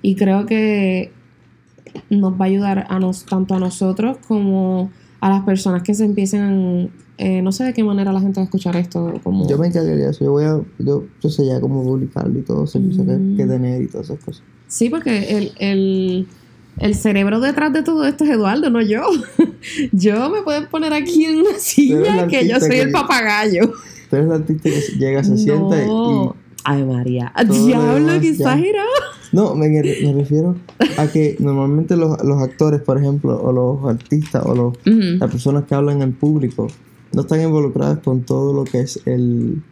Y 0.02 0.16
creo 0.16 0.44
que 0.46 1.12
nos 2.10 2.32
va 2.34 2.46
a 2.46 2.48
ayudar 2.48 2.86
a 2.88 2.98
nos, 2.98 3.24
tanto 3.26 3.54
a 3.54 3.60
nosotros 3.60 4.18
como 4.26 4.90
a 5.20 5.30
las 5.30 5.44
personas 5.44 5.82
que 5.82 5.94
se 5.94 6.04
empiecen, 6.04 6.90
eh, 7.18 7.40
no 7.42 7.50
sé 7.52 7.64
de 7.64 7.72
qué 7.74 7.82
manera 7.84 8.12
la 8.12 8.20
gente 8.20 8.36
va 8.40 8.42
a 8.42 8.44
escuchar 8.44 8.76
esto. 8.76 9.14
Como... 9.22 9.48
Yo 9.48 9.56
me 9.58 9.68
encargaría 9.68 10.04
de 10.06 10.10
eso, 10.10 10.24
yo 10.24 10.32
voy 10.32 10.44
a, 10.44 10.60
yo, 10.78 11.04
yo 11.22 11.30
sé 11.30 11.46
ya 11.46 11.60
cómo 11.60 11.82
publicarlo 11.82 12.38
y 12.38 12.42
todo, 12.42 12.66
servicio 12.66 13.04
que, 13.06 13.12
Mm. 13.12 13.36
que 13.36 13.46
tener 13.46 13.82
y 13.82 13.86
todas 13.86 14.10
esas 14.10 14.24
cosas. 14.24 14.42
Sí, 14.68 14.90
porque 14.90 15.36
el, 15.38 15.52
el, 15.58 16.26
el 16.78 16.94
cerebro 16.94 17.40
detrás 17.40 17.72
de 17.72 17.82
todo 17.82 18.04
esto 18.04 18.24
es 18.24 18.30
Eduardo, 18.30 18.68
no 18.70 18.80
yo. 18.82 19.02
yo 19.92 20.28
me 20.30 20.42
pueden 20.42 20.66
poner 20.68 20.92
aquí 20.92 21.24
en 21.24 21.38
una 21.40 21.58
silla 21.58 22.14
la 22.16 22.26
que 22.26 22.46
yo 22.48 22.58
soy 22.60 22.70
que- 22.70 22.80
el 22.82 22.90
papagayo. 22.90 23.72
Tú 24.10 24.16
eres 24.16 24.26
el 24.28 24.32
artista 24.34 24.70
que 24.70 24.80
llega, 24.98 25.24
se 25.24 25.36
sienta 25.36 25.82
y-. 25.82 25.88
Ay, 26.68 26.84
María. 26.84 27.32
Diablo, 27.48 28.06
ya. 28.20 28.28
exagerado. 28.28 28.88
No, 29.32 29.54
me, 29.54 29.68
me 29.68 30.12
refiero 30.12 30.56
a 30.98 31.06
que 31.08 31.36
normalmente 31.38 31.96
los, 31.96 32.22
los 32.24 32.42
actores, 32.42 32.80
por 32.80 32.98
ejemplo, 32.98 33.40
o 33.40 33.52
los 33.52 33.84
artistas, 33.88 34.44
o 34.44 34.54
los, 34.54 34.74
las 34.84 35.30
personas 35.30 35.64
que 35.64 35.74
hablan 35.76 36.02
en 36.02 36.12
público, 36.12 36.66
no 37.12 37.22
están 37.22 37.40
involucradas 37.42 37.98
con 38.00 38.22
todo 38.22 38.52
lo 38.52 38.64
que 38.64 38.80
es 38.80 39.00
el, 39.06 39.62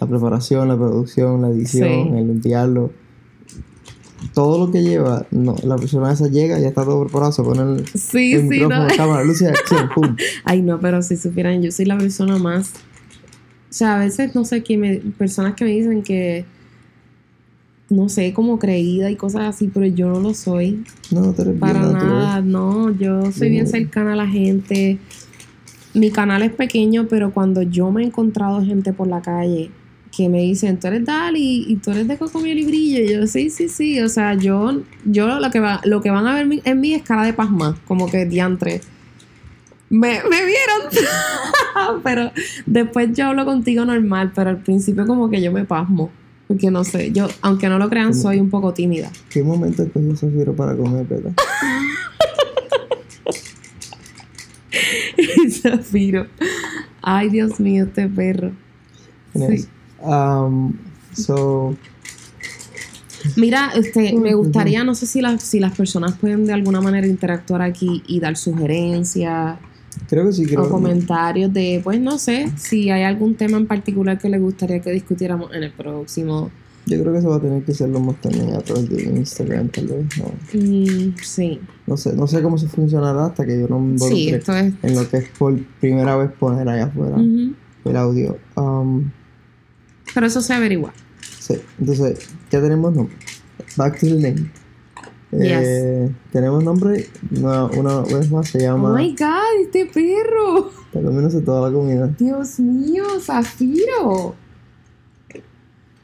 la 0.00 0.06
preparación, 0.06 0.68
la 0.68 0.76
producción, 0.76 1.42
la 1.42 1.48
edición, 1.50 1.88
Sí. 1.88 2.08
el 2.18 2.30
enviarlo. 2.30 2.90
Todo 4.34 4.64
lo 4.66 4.72
que 4.72 4.82
lleva, 4.82 5.26
no, 5.32 5.56
la 5.64 5.76
persona 5.76 6.12
esa 6.12 6.28
llega 6.28 6.56
y 6.58 6.62
ya 6.62 6.68
está 6.68 6.84
todo 6.84 7.02
preparado, 7.04 7.32
se 7.32 7.42
pone 7.42 7.62
el, 7.62 7.86
Sí, 7.88 8.32
el 8.34 8.42
sí, 8.42 8.48
micrófono, 8.48 8.86
no. 8.88 8.96
cámara, 8.96 9.24
luz 9.24 9.42
y 9.42 9.46
acción, 9.46 9.88
pum. 9.94 10.16
Ay, 10.44 10.62
no, 10.62 10.78
pero 10.78 11.02
si 11.02 11.16
supieran, 11.16 11.60
yo 11.60 11.72
soy 11.72 11.86
la 11.86 11.98
persona 11.98 12.38
más. 12.38 12.70
O 13.68 13.74
sea, 13.74 13.96
a 13.96 13.98
veces 13.98 14.34
no 14.34 14.44
sé 14.44 14.62
qué 14.62 14.76
me. 14.78 14.96
Personas 15.18 15.54
que 15.54 15.64
me 15.64 15.70
dicen 15.72 16.02
que. 16.02 16.44
No 17.90 18.08
sé, 18.08 18.32
como 18.32 18.58
creída 18.58 19.10
y 19.10 19.16
cosas 19.16 19.42
así, 19.42 19.68
pero 19.72 19.86
yo 19.86 20.08
no 20.08 20.20
lo 20.20 20.34
soy. 20.34 20.84
No, 21.10 21.32
bien 21.32 21.58
Para 21.58 21.80
nada, 21.92 22.40
no. 22.40 22.90
Yo 22.96 23.32
soy 23.32 23.50
Bien. 23.50 23.66
cercana 23.66 24.12
a 24.12 24.16
la 24.16 24.28
gente. 24.28 24.98
Mi 25.94 26.10
canal 26.10 26.42
es 26.42 26.52
pequeño, 26.52 27.06
pero 27.08 27.32
cuando 27.32 27.62
yo 27.62 27.90
me 27.90 28.02
he 28.02 28.06
encontrado 28.06 28.64
gente 28.64 28.92
por 28.92 29.08
la 29.08 29.20
calle 29.20 29.70
que 30.14 30.28
me 30.28 30.42
dicen, 30.42 30.78
tú 30.78 30.86
eres 30.88 31.04
Dali 31.04 31.64
y 31.68 31.76
tú 31.76 31.90
eres 31.90 32.06
de 32.06 32.18
Cocomiel 32.18 32.58
y 32.58 32.66
Brillo, 32.66 32.98
y 33.00 33.12
yo, 33.12 33.26
sí, 33.26 33.50
sí, 33.50 33.68
sí. 33.68 34.00
O 34.00 34.08
sea, 34.08 34.34
yo, 34.34 34.82
yo 35.04 35.26
lo, 35.40 35.50
que 35.50 35.60
va, 35.60 35.80
lo 35.84 36.02
que 36.02 36.10
van 36.10 36.26
a 36.26 36.34
ver 36.34 36.60
en 36.64 36.80
mí 36.80 36.94
es 36.94 37.02
cara 37.02 37.24
de 37.24 37.32
pasma, 37.32 37.78
como 37.86 38.10
que 38.10 38.26
diantre. 38.26 38.82
Me, 39.88 40.20
me 40.28 40.44
vieron. 40.44 42.02
pero 42.04 42.30
después 42.66 43.10
yo 43.14 43.26
hablo 43.26 43.44
contigo 43.44 43.84
normal, 43.84 44.32
pero 44.34 44.50
al 44.50 44.58
principio 44.58 45.06
como 45.06 45.30
que 45.30 45.42
yo 45.42 45.50
me 45.52 45.64
pasmo. 45.64 46.10
Porque 46.46 46.70
no 46.70 46.84
sé, 46.84 47.12
yo, 47.12 47.28
aunque 47.40 47.68
no 47.68 47.78
lo 47.78 47.88
crean, 47.88 48.14
soy 48.14 48.38
un 48.38 48.50
poco 48.50 48.74
tímida. 48.74 49.10
¿Qué 49.30 49.42
momento 49.42 49.82
escogió 49.82 50.14
Zafiro 50.14 50.54
para 50.54 50.76
comer, 50.76 51.06
verdad? 51.06 51.32
Zafiro. 55.50 56.26
Ay, 57.00 57.28
Dios 57.30 57.60
mío, 57.60 57.84
este 57.84 58.08
perro. 58.08 58.52
Sí. 59.34 59.66
Um, 60.00 60.74
so, 61.12 61.76
Mira, 63.36 63.70
este, 63.74 64.12
me 64.14 64.34
gustaría, 64.34 64.84
no 64.84 64.94
sé 64.94 65.06
si 65.06 65.20
las, 65.20 65.42
si 65.42 65.60
las 65.60 65.76
personas 65.76 66.16
pueden 66.16 66.44
de 66.44 66.52
alguna 66.52 66.80
manera 66.80 67.06
interactuar 67.06 67.62
aquí 67.62 68.02
y 68.06 68.20
dar 68.20 68.36
sugerencias 68.36 69.58
creo 70.08 70.26
que 70.26 70.32
sí, 70.32 70.46
creo 70.46 70.64
o 70.64 70.68
comentarios 70.68 71.52
de, 71.52 71.80
pues 71.82 72.00
no 72.00 72.18
sé, 72.18 72.50
si 72.56 72.90
hay 72.90 73.02
algún 73.02 73.34
tema 73.34 73.56
en 73.56 73.66
particular 73.66 74.18
que 74.18 74.28
les 74.28 74.40
gustaría 74.40 74.80
que 74.80 74.90
discutiéramos 74.90 75.54
en 75.54 75.64
el 75.64 75.72
próximo. 75.72 76.50
Yo 76.86 77.00
creo 77.00 77.12
que 77.12 77.18
eso 77.20 77.28
va 77.30 77.36
a 77.36 77.40
tener 77.40 77.62
que 77.64 77.72
serlo 77.74 78.00
más 78.00 78.20
también 78.20 78.54
a 78.54 78.58
través 78.58 78.88
de 78.88 79.02
Instagram, 79.04 79.68
tal 79.68 79.86
vez. 79.86 80.04
No, 80.18 80.24
Mm, 80.58 81.14
sí, 81.22 81.60
no 81.86 81.96
sé, 81.96 82.12
no 82.14 82.26
sé 82.26 82.42
cómo 82.42 82.58
se 82.58 82.66
funcionará 82.68 83.26
hasta 83.26 83.46
que 83.46 83.60
yo 83.60 83.68
no 83.68 83.78
me 83.78 83.96
sí, 83.98 84.04
involucre 84.04 84.36
esto 84.38 84.56
es... 84.56 84.74
en 84.82 84.94
lo 84.96 85.08
que 85.08 85.16
es 85.18 85.28
por 85.38 85.56
primera 85.80 86.16
vez 86.16 86.32
poner 86.32 86.68
allá 86.68 86.86
afuera 86.86 87.16
el 87.18 87.96
audio. 87.96 88.36
Um, 88.56 89.10
Pero 90.14 90.26
eso 90.26 90.40
se 90.40 90.54
averigua. 90.54 90.92
sí, 91.38 91.54
entonces, 91.78 92.28
ya 92.50 92.60
tenemos 92.60 92.92
nombre. 92.94 93.14
Back 93.76 94.00
to 94.00 94.06
the 94.06 94.14
name. 94.14 94.50
Eh, 95.34 96.10
tenemos 96.30 96.62
nombre, 96.62 97.06
una, 97.30 97.64
una 97.64 98.00
vez 98.02 98.30
más 98.30 98.48
se 98.48 98.58
Oh 98.58 98.60
llama 98.60 98.94
my 98.98 99.16
God, 99.18 99.62
este 99.62 99.86
perro. 99.86 100.70
Por 100.92 101.02
lo 101.02 101.10
menos 101.12 101.32
de 101.32 101.40
toda 101.40 101.70
la 101.70 101.74
comida. 101.74 102.08
Dios 102.18 102.60
mío, 102.60 103.04
Zafiro. 103.20 104.34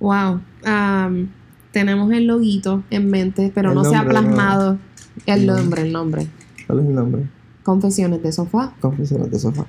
Wow. 0.01 0.41
am, 0.65 1.29
tenemos 1.73 2.13
el 2.13 2.27
loguito 2.27 2.83
en 2.91 3.11
mente, 3.11 3.53
pero 3.55 3.71
El 3.71 3.75
no 3.77 3.85
se 3.85 3.95
ha 3.97 4.03
no. 4.03 4.11
plasmado 4.11 4.79
el 5.27 5.47
No. 5.47 5.57
nombre, 5.57 5.83
el 5.83 5.93
nombre. 5.93 6.27
¿Cuál 6.67 6.81
es 6.81 6.87
el 6.87 6.95
nombre? 6.95 7.29
Confesiones 7.63 8.23
de 8.23 8.33
sofá. 8.33 8.75
Confesiones 8.81 9.31
de 9.31 9.39
sofá. 9.39 9.67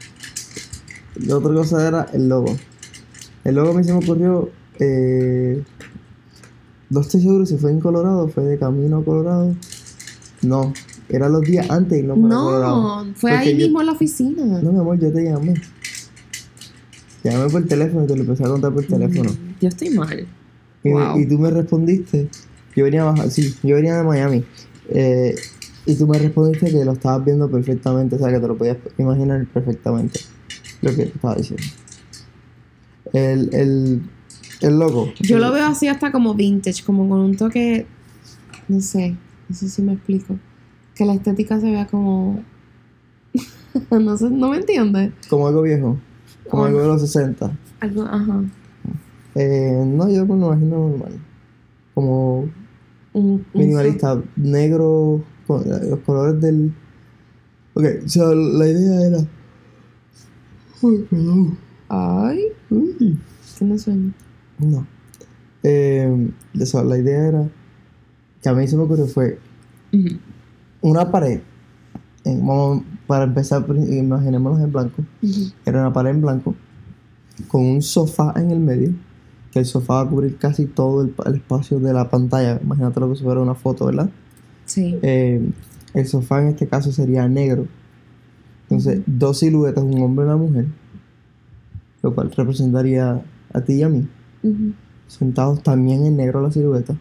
La 1.26 1.38
otra 1.38 1.54
cosa 1.54 1.86
era 1.88 2.08
el 2.14 2.30
logo. 2.30 2.56
El 3.44 3.56
logo 3.56 3.72
a 3.72 3.74
mí 3.74 3.84
se 3.84 3.92
me 3.92 4.00
ocurrió. 4.00 4.50
Eh, 4.80 5.64
no 6.90 7.02
estoy 7.02 7.22
seguro 7.22 7.46
si 7.46 7.58
fue 7.58 7.72
en 7.72 7.80
Colorado, 7.80 8.28
fue 8.30 8.44
de 8.44 8.58
camino 8.58 8.98
a 8.98 9.04
Colorado. 9.04 9.54
No, 10.42 10.74
era 11.10 11.28
los 11.28 11.42
días 11.42 11.70
antes 11.70 11.92
de 11.92 12.00
irnos 12.00 12.20
para 12.20 12.36
Colorado. 12.36 13.06
No, 13.06 13.14
fue 13.16 13.32
Porque 13.32 13.50
ahí 13.50 13.58
yo- 13.58 13.66
mismo 13.66 13.80
en 13.82 13.86
la 13.88 13.92
oficina. 13.92 14.46
No, 14.62 14.72
mi 14.72 14.80
amor, 14.80 14.98
yo 15.00 15.12
te 15.12 15.24
llamé. 15.24 15.56
Te 17.22 17.32
llamé 17.32 17.50
por 17.50 17.66
teléfono 17.66 18.06
y 18.06 18.08
te 18.08 18.16
lo 18.16 18.22
empecé 18.22 18.46
a 18.46 18.48
contar 18.48 18.74
por 18.74 18.86
teléfono. 18.86 19.30
Mm, 19.32 19.49
Yo 19.62 19.68
estoy 19.70 19.90
mal. 19.92 20.28
Y, 20.84 20.92
Wow. 20.92 21.20
y 21.20 21.26
tú 21.28 21.38
me 21.40 21.50
respondiste. 21.52 22.30
Yo 22.76 22.86
venía 22.86 23.02
a 23.02 23.12
bajar, 23.12 23.30
sí, 23.30 23.54
yo 23.64 23.76
venía 23.76 23.98
de 23.98 24.04
Miami. 24.04 24.44
Eh, 24.90 25.36
y 25.86 25.96
tú 25.96 26.08
me 26.08 26.18
respondiste 26.20 26.70
que 26.72 26.86
lo 26.86 26.94
estabas 26.94 27.26
viendo 27.26 27.50
perfectamente, 27.50 28.16
o 28.16 28.20
sea, 28.20 28.30
que 28.32 28.40
te 28.40 28.48
lo 28.48 28.58
podías 28.58 28.78
imaginar 28.98 29.46
perfectamente 29.48 30.20
lo 30.82 30.92
que 30.92 31.06
te 31.08 31.16
estaba 31.16 31.36
diciendo. 31.36 31.64
El, 33.14 33.54
el, 33.54 34.02
el 34.62 34.80
logo. 34.80 35.12
Yo 35.20 35.40
lo 35.40 35.52
veo 35.52 35.66
así 35.66 35.88
hasta 35.88 36.12
como 36.12 36.34
vintage, 36.36 36.84
como 36.84 37.10
con 37.10 37.20
un 37.20 37.36
toque, 37.36 37.86
no 38.68 38.80
sé, 38.82 39.16
no 39.48 39.56
sé 39.56 39.68
si 39.70 39.82
me 39.82 39.94
explico. 39.94 40.38
Que 40.96 41.06
la 41.06 41.14
estética 41.16 41.60
se 41.60 41.72
vea 41.72 41.88
como... 41.88 42.44
no 43.92 44.18
sé, 44.18 44.30
no 44.30 44.50
me 44.52 44.58
entiendes. 44.58 45.12
Como 45.30 45.48
algo 45.48 45.62
viejo, 45.64 45.98
como 46.50 46.66
algo 46.66 46.82
de 46.82 46.88
los 46.88 47.02
60. 47.02 47.52
Algo, 47.80 48.04
ajá. 48.04 48.44
Eh, 49.36 49.84
no, 49.86 50.10
yo 50.10 50.26
me 50.26 50.36
lo 50.36 50.48
imagino 50.54 50.90
normal. 50.90 51.20
Como 51.94 52.50
minimalista, 53.54 54.22
negro, 54.36 55.24
con 55.48 55.62
eh, 55.64 55.90
los 55.90 56.00
colores 56.00 56.42
del. 56.42 56.74
Ok, 57.74 57.86
o 58.06 58.10
sea, 58.10 58.26
la 58.34 58.68
idea 58.68 59.08
era. 59.08 59.20
Perdón. 61.10 61.58
Ay, 61.90 62.40
Uy. 62.70 63.18
tiene 63.58 63.78
sueño. 63.78 64.14
No. 64.60 64.86
Eh, 65.64 66.30
la 66.54 66.98
idea 66.98 67.28
era. 67.28 67.50
Que 68.42 68.50
a 68.50 68.54
mí 68.54 68.68
se 68.68 68.78
me 68.78 68.84
ocurrió 68.84 69.06
fue 69.08 69.38
una 70.82 71.12
pared. 71.12 71.42
en- 72.24 72.46
vamos, 72.46 72.84
para 73.08 73.24
empezar, 73.26 73.66
imaginémonos 73.70 74.60
en 74.62 74.72
blanco. 74.72 75.04
Era 75.66 75.82
una 75.82 75.94
pared 75.94 76.12
en 76.12 76.22
blanco. 76.22 76.56
Con 77.48 77.66
un 77.66 77.82
sofá 77.82 78.34
en 78.38 78.52
el 78.52 78.60
medio. 78.60 78.94
Que 79.52 79.60
el 79.60 79.66
sofá 79.66 79.96
va 79.96 80.02
a 80.02 80.10
cubrir 80.10 80.38
casi 80.38 80.66
todo 80.66 81.02
el, 81.02 81.10
pa- 81.10 81.28
el 81.28 81.36
espacio 81.36 81.80
de 81.80 81.92
la 81.94 82.10
pantalla. 82.10 82.60
Imagínate 82.64 83.00
lo 83.00 83.10
que 83.10 83.16
si 83.16 83.24
fuera 83.24 83.42
una 83.42 83.56
foto, 83.56 83.86
¿verdad? 83.88 84.10
Sí. 84.66 84.98
Eh, 85.02 85.50
el 85.94 86.06
sofá 86.08 86.42
en 86.42 86.50
este 86.50 86.68
caso 86.68 86.92
sería 86.92 87.28
negro. 87.28 87.66
Entonces, 88.64 89.02
dos 89.08 89.40
siluetas, 89.40 89.84
un 89.84 90.00
hombre 90.02 90.26
y 90.26 90.28
una 90.28 90.38
mujer, 90.38 90.66
lo 92.04 92.14
cual 92.14 92.32
representaría 92.32 93.24
a 93.52 93.62
ti 93.62 93.74
y 93.74 93.82
a 93.84 93.90
mí, 93.90 94.08
sentados 95.08 95.64
también 95.64 96.06
en 96.06 96.16
negro 96.18 96.44
la 96.44 96.52
silueta. 96.52 96.96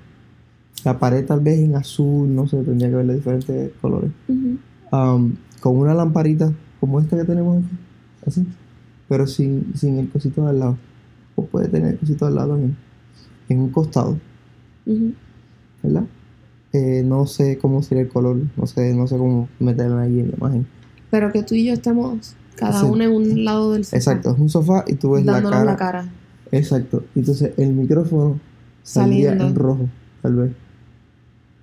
La 0.85 0.99
pared 0.99 1.26
tal 1.26 1.40
vez 1.40 1.59
en 1.59 1.75
azul, 1.76 2.35
no 2.35 2.47
sé, 2.49 2.62
tendría 2.62 2.88
que 2.88 2.97
verle 2.97 3.17
diferentes 3.17 3.73
colores. 3.83 4.11
Um, 4.90 5.35
con 5.61 5.76
una 5.76 5.93
lamparita 5.93 6.50
como 6.81 7.00
esta 7.00 7.19
que 7.19 7.25
tenemos 7.25 7.59
aquí, 7.62 7.76
así, 8.26 8.47
pero 9.09 9.26
sin, 9.26 9.73
sin 9.75 9.99
el 9.99 10.09
cosito 10.09 10.45
de 10.45 10.49
al 10.50 10.59
lado. 10.61 10.78
O 11.38 11.45
puede 11.47 11.68
tener 11.68 11.92
el 11.92 11.99
cosito 12.00 12.26
al 12.26 12.35
lado 12.35 12.49
también, 12.50 12.76
en 13.49 13.61
un 13.61 13.71
costado. 13.71 14.18
¿verdad? 15.83 16.04
Eh, 16.73 17.02
no 17.04 17.26
sé 17.26 17.59
cómo 17.59 17.80
sería 17.83 18.02
el 18.02 18.09
color, 18.09 18.38
no 18.57 18.66
sé, 18.66 18.92
no 18.92 19.07
sé 19.07 19.16
cómo 19.16 19.49
meterla 19.61 20.00
ahí 20.02 20.18
en 20.18 20.30
la 20.30 20.37
imagen. 20.37 20.66
Pero 21.11 21.30
que 21.30 21.42
tú 21.45 21.54
y 21.54 21.66
yo 21.66 21.75
estemos 21.75 22.35
cada 22.57 22.83
uno 22.85 23.04
en 23.04 23.12
un 23.12 23.45
lado 23.45 23.73
del 23.73 23.85
sofá. 23.85 23.97
Exacto, 23.97 24.33
es 24.33 24.38
un 24.38 24.49
sofá 24.49 24.85
y 24.88 24.95
tú 24.95 25.12
ves 25.12 25.25
la 25.25 25.40
cara. 25.40 25.64
la 25.64 25.76
cara. 25.76 26.09
Exacto. 26.50 27.04
Entonces 27.14 27.52
el 27.57 27.73
micrófono 27.73 28.40
Saliendo. 28.83 29.47
en 29.47 29.54
rojo, 29.54 29.88
tal 30.23 30.35
vez. 30.35 30.52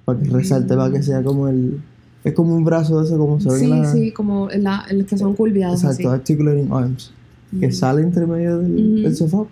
Para 0.06 0.20
que 0.20 0.30
resalte, 0.30 0.76
para 0.76 0.92
que 0.94 1.04
sea 1.04 1.22
como 1.22 1.48
el. 1.50 1.82
Es 2.24 2.34
como 2.34 2.56
un 2.56 2.64
brazo 2.64 3.00
de 3.02 3.08
ese, 3.08 3.18
como 3.18 3.40
se 3.42 3.50
ve 3.52 3.60
Sí, 3.60 3.66
en 3.66 3.82
la. 3.82 3.92
sí, 3.92 4.12
como 4.12 4.50
el 4.50 5.06
que 5.06 5.18
son 5.18 5.34
curviados 5.34 5.84
Exacto, 5.84 6.10
articulating 6.12 6.72
arms. 6.72 7.12
Que 7.60 7.72
sale 7.72 8.02
entre 8.02 8.26
medio 8.28 8.60
del, 8.60 9.04
del 9.04 9.16
sofá 9.16 9.46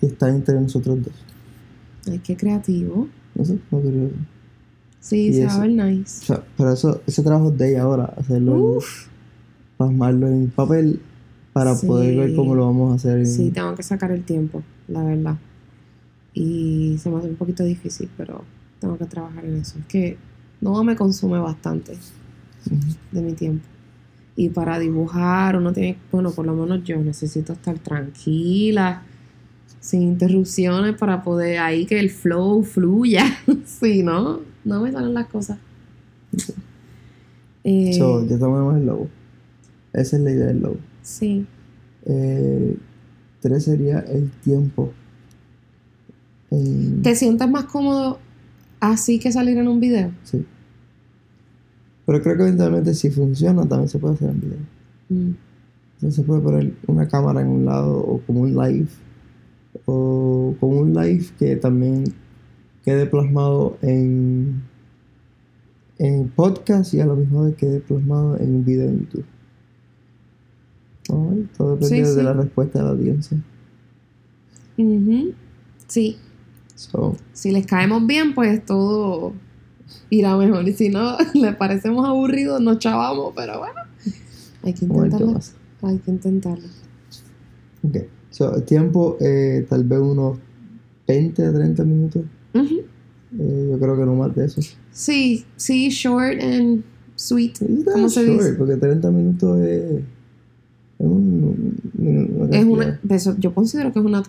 y 0.00 0.06
está 0.06 0.28
entre 0.28 0.60
nosotros 0.60 0.98
dos. 1.04 1.12
Ay, 2.10 2.18
qué 2.18 2.36
creativo. 2.36 3.08
No 3.34 3.44
sé, 3.44 3.58
no 3.70 3.80
creo. 3.80 4.10
Sí, 5.00 5.28
Y 5.28 5.32
se 5.34 5.46
va 5.46 5.54
a 5.54 5.60
ver 5.60 5.70
O 5.80 5.84
nice. 5.86 6.24
sea, 6.26 6.42
pero 6.56 6.72
eso, 6.72 7.00
ese 7.06 7.22
trabajo 7.22 7.50
es 7.50 7.58
de 7.58 7.70
ella 7.70 7.82
ahora, 7.82 8.04
hacerlo. 8.16 8.54
en- 8.54 8.60
Uf. 8.76 9.06
plasmarlo 9.76 10.28
en 10.28 10.50
papel 10.50 11.00
para 11.52 11.74
poder 11.74 12.16
ver 12.16 12.34
cómo 12.36 12.54
lo 12.54 12.66
vamos 12.66 12.92
a 12.92 12.96
hacer. 12.96 13.26
Sí, 13.26 13.50
tengo 13.50 13.74
que 13.74 13.82
sacar 13.82 14.10
el 14.12 14.24
tiempo, 14.24 14.62
la 14.88 15.02
verdad. 15.04 15.36
Y 16.32 16.96
se 17.00 17.10
me 17.10 17.18
hace 17.18 17.28
un 17.28 17.36
poquito 17.36 17.62
difícil, 17.64 18.08
pero 18.16 18.44
tengo 18.80 18.96
que 18.98 19.04
trabajar 19.04 19.44
en 19.44 19.56
eso. 19.56 19.78
Es 19.78 19.86
que 19.86 20.16
no 20.60 20.82
me 20.84 20.96
consume 20.96 21.38
bastante 21.38 21.96
de 23.12 23.22
mi 23.22 23.32
tiempo. 23.34 23.64
Y 24.36 24.48
para 24.48 24.78
dibujar 24.78 25.56
uno 25.56 25.72
tiene, 25.72 25.96
bueno, 26.10 26.32
por 26.32 26.44
lo 26.46 26.54
menos 26.54 26.82
yo 26.84 26.96
necesito 26.98 27.52
estar 27.52 27.78
tranquila, 27.78 29.02
sin 29.80 30.02
interrupciones 30.02 30.96
para 30.96 31.22
poder 31.22 31.58
ahí 31.58 31.86
que 31.86 32.00
el 32.00 32.10
flow 32.10 32.62
fluya. 32.64 33.24
sí, 33.64 34.02
¿no? 34.02 34.40
No 34.64 34.82
me 34.82 34.90
salen 34.90 35.14
las 35.14 35.26
cosas. 35.26 35.58
Eh, 37.62 37.92
so, 37.94 38.26
ya 38.26 38.38
tomamos 38.38 38.76
el 38.76 38.86
logo. 38.86 39.08
Esa 39.92 40.16
es 40.16 40.22
la 40.22 40.30
idea 40.32 40.46
del 40.46 40.60
logo. 40.60 40.78
Sí. 41.02 41.46
Eh, 42.06 42.76
tres 43.40 43.64
sería 43.64 44.00
el 44.00 44.30
tiempo. 44.30 44.92
¿Te 47.02 47.14
sientes 47.16 47.50
más 47.50 47.64
cómodo 47.64 48.18
así 48.80 49.18
que 49.18 49.32
salir 49.32 49.58
en 49.58 49.68
un 49.68 49.80
video? 49.80 50.12
Sí. 50.22 50.44
Pero 52.06 52.22
creo 52.22 52.36
que 52.36 52.42
eventualmente 52.42 52.94
si 52.94 53.10
funciona 53.10 53.66
también 53.66 53.88
se 53.88 53.98
puede 53.98 54.14
hacer 54.14 54.30
en 54.30 54.40
video. 54.40 54.58
Mm. 55.08 55.34
Entonces 55.94 56.14
se 56.16 56.22
puede 56.22 56.40
poner 56.40 56.74
una 56.86 57.08
cámara 57.08 57.40
en 57.40 57.48
un 57.48 57.64
lado 57.64 57.98
o 57.98 58.20
como 58.26 58.40
un 58.40 58.54
live. 58.54 58.88
O 59.86 60.54
como 60.60 60.80
un 60.80 60.92
live 60.92 61.26
que 61.38 61.56
también 61.56 62.04
quede 62.84 63.06
plasmado 63.06 63.78
en, 63.80 64.62
en 65.98 66.28
podcast 66.28 66.92
y 66.94 67.00
a 67.00 67.06
lo 67.06 67.16
mejor 67.16 67.54
quede 67.54 67.80
plasmado 67.80 68.38
en 68.38 68.56
un 68.56 68.64
video 68.64 68.88
en 68.88 69.00
YouTube. 69.00 69.24
todo 71.56 71.76
depende 71.76 72.14
de 72.14 72.22
la 72.22 72.32
respuesta 72.34 72.78
de 72.78 72.84
la 72.84 72.90
audiencia. 72.90 73.38
Sí. 75.86 76.18
Si 77.32 77.50
les 77.52 77.66
caemos 77.66 78.06
bien, 78.06 78.34
pues 78.34 78.64
todo 78.64 79.32
irá 80.10 80.36
mejor. 80.36 80.66
Y 80.68 80.72
si 80.72 80.88
no, 80.88 81.16
les 81.34 81.54
parecemos 81.56 82.06
aburridos, 82.06 82.60
nos 82.60 82.78
chavamos, 82.78 83.32
pero 83.34 83.58
bueno, 83.58 83.80
hay 84.62 84.72
que 84.72 84.84
intentarlo. 84.84 85.40
Hay 85.82 85.98
que 85.98 86.10
intentarlo. 86.10 86.68
Ok. 87.82 87.96
So, 88.30 88.50
tiempo, 88.62 89.16
eh, 89.20 89.64
tal 89.68 89.84
vez 89.84 90.00
unos 90.00 90.38
20 91.06 91.44
a 91.44 91.52
30 91.52 91.84
minutos. 91.84 92.22
Eh, 92.54 93.68
yo 93.70 93.78
creo 93.78 93.96
que 93.96 94.04
no 94.04 94.14
más 94.14 94.34
de 94.34 94.46
eso. 94.46 94.60
Sí, 94.90 95.44
sí, 95.56 95.88
short 95.90 96.42
and 96.42 96.82
sweet. 97.14 97.58
¿Cómo 97.84 98.08
se 98.08 98.26
short, 98.26 98.40
dice? 98.40 98.52
Porque 98.54 98.76
30 98.76 99.10
minutos 99.10 99.60
es. 99.60 100.02
Es, 100.96 101.06
un, 101.06 102.48
es 102.50 102.64
una. 102.64 103.00
yo 103.38 103.54
considero 103.54 103.92
que 103.92 103.98
es 103.98 104.04
una. 104.04 104.22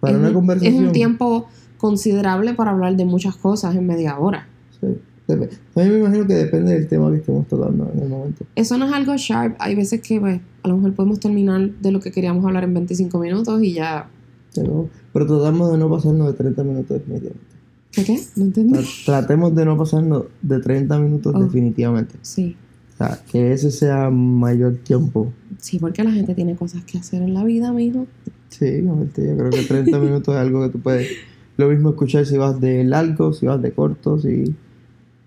Para 0.00 0.18
una 0.18 0.32
conversación. 0.32 0.74
Es 0.74 0.80
un 0.80 0.92
tiempo 0.92 1.48
considerable 1.78 2.54
para 2.54 2.70
hablar 2.70 2.96
de 2.96 3.04
muchas 3.04 3.36
cosas 3.36 3.76
en 3.76 3.86
media 3.86 4.18
hora. 4.18 4.48
Mí 4.82 5.46
me 5.74 5.98
imagino 5.98 6.26
que 6.26 6.34
depende 6.34 6.72
del 6.72 6.88
tema 6.88 7.10
que 7.10 7.18
estemos 7.18 7.46
tocando 7.46 7.90
en 7.94 8.02
el 8.02 8.08
momento. 8.08 8.44
Eso 8.54 8.76
no 8.76 8.86
es 8.86 8.92
algo 8.92 9.16
sharp. 9.16 9.56
Hay 9.58 9.74
veces 9.74 10.00
que 10.00 10.20
pues, 10.20 10.40
a 10.62 10.68
lo 10.68 10.76
mejor 10.76 10.94
podemos 10.94 11.20
terminar 11.20 11.70
de 11.70 11.92
lo 11.92 12.00
que 12.00 12.10
queríamos 12.10 12.44
hablar 12.44 12.64
en 12.64 12.74
25 12.74 13.18
minutos 13.18 13.62
y 13.62 13.74
ya. 13.74 14.08
Pero, 14.54 14.88
pero 15.12 15.26
tratamos 15.26 15.72
de 15.72 15.78
no 15.78 15.88
pasarnos 15.88 16.26
de 16.26 16.34
30 16.34 16.64
minutos 16.64 16.98
definitivamente. 16.98 17.52
¿Qué 17.92 18.04
qué? 18.04 18.20
No 18.36 18.44
entendí. 18.44 18.78
Tratemos 19.04 19.54
de 19.54 19.64
no 19.64 19.76
pasarnos 19.76 20.24
de 20.40 20.60
30 20.60 20.98
minutos 20.98 21.34
oh, 21.34 21.42
definitivamente. 21.42 22.14
Sí. 22.22 22.56
O 22.94 22.96
sea, 22.96 23.20
que 23.30 23.52
ese 23.52 23.70
sea 23.70 24.10
mayor 24.10 24.76
tiempo. 24.78 25.32
Sí, 25.58 25.78
porque 25.78 26.02
la 26.02 26.10
gente 26.10 26.34
tiene 26.34 26.56
cosas 26.56 26.84
que 26.84 26.98
hacer 26.98 27.22
en 27.22 27.34
la 27.34 27.44
vida, 27.44 27.72
mijo. 27.72 28.06
Sí, 28.48 28.82
yo 28.82 29.36
creo 29.36 29.50
que 29.50 29.62
30 29.62 29.98
minutos 30.00 30.34
es 30.34 30.40
algo 30.40 30.62
que 30.62 30.70
tú 30.70 30.80
puedes 30.80 31.08
lo 31.56 31.68
mismo 31.68 31.90
escuchar 31.90 32.24
si 32.26 32.36
vas 32.36 32.60
de 32.60 32.84
largo, 32.84 33.32
si 33.32 33.46
vas 33.46 33.60
de 33.60 33.72
corto, 33.72 34.18
si. 34.18 34.54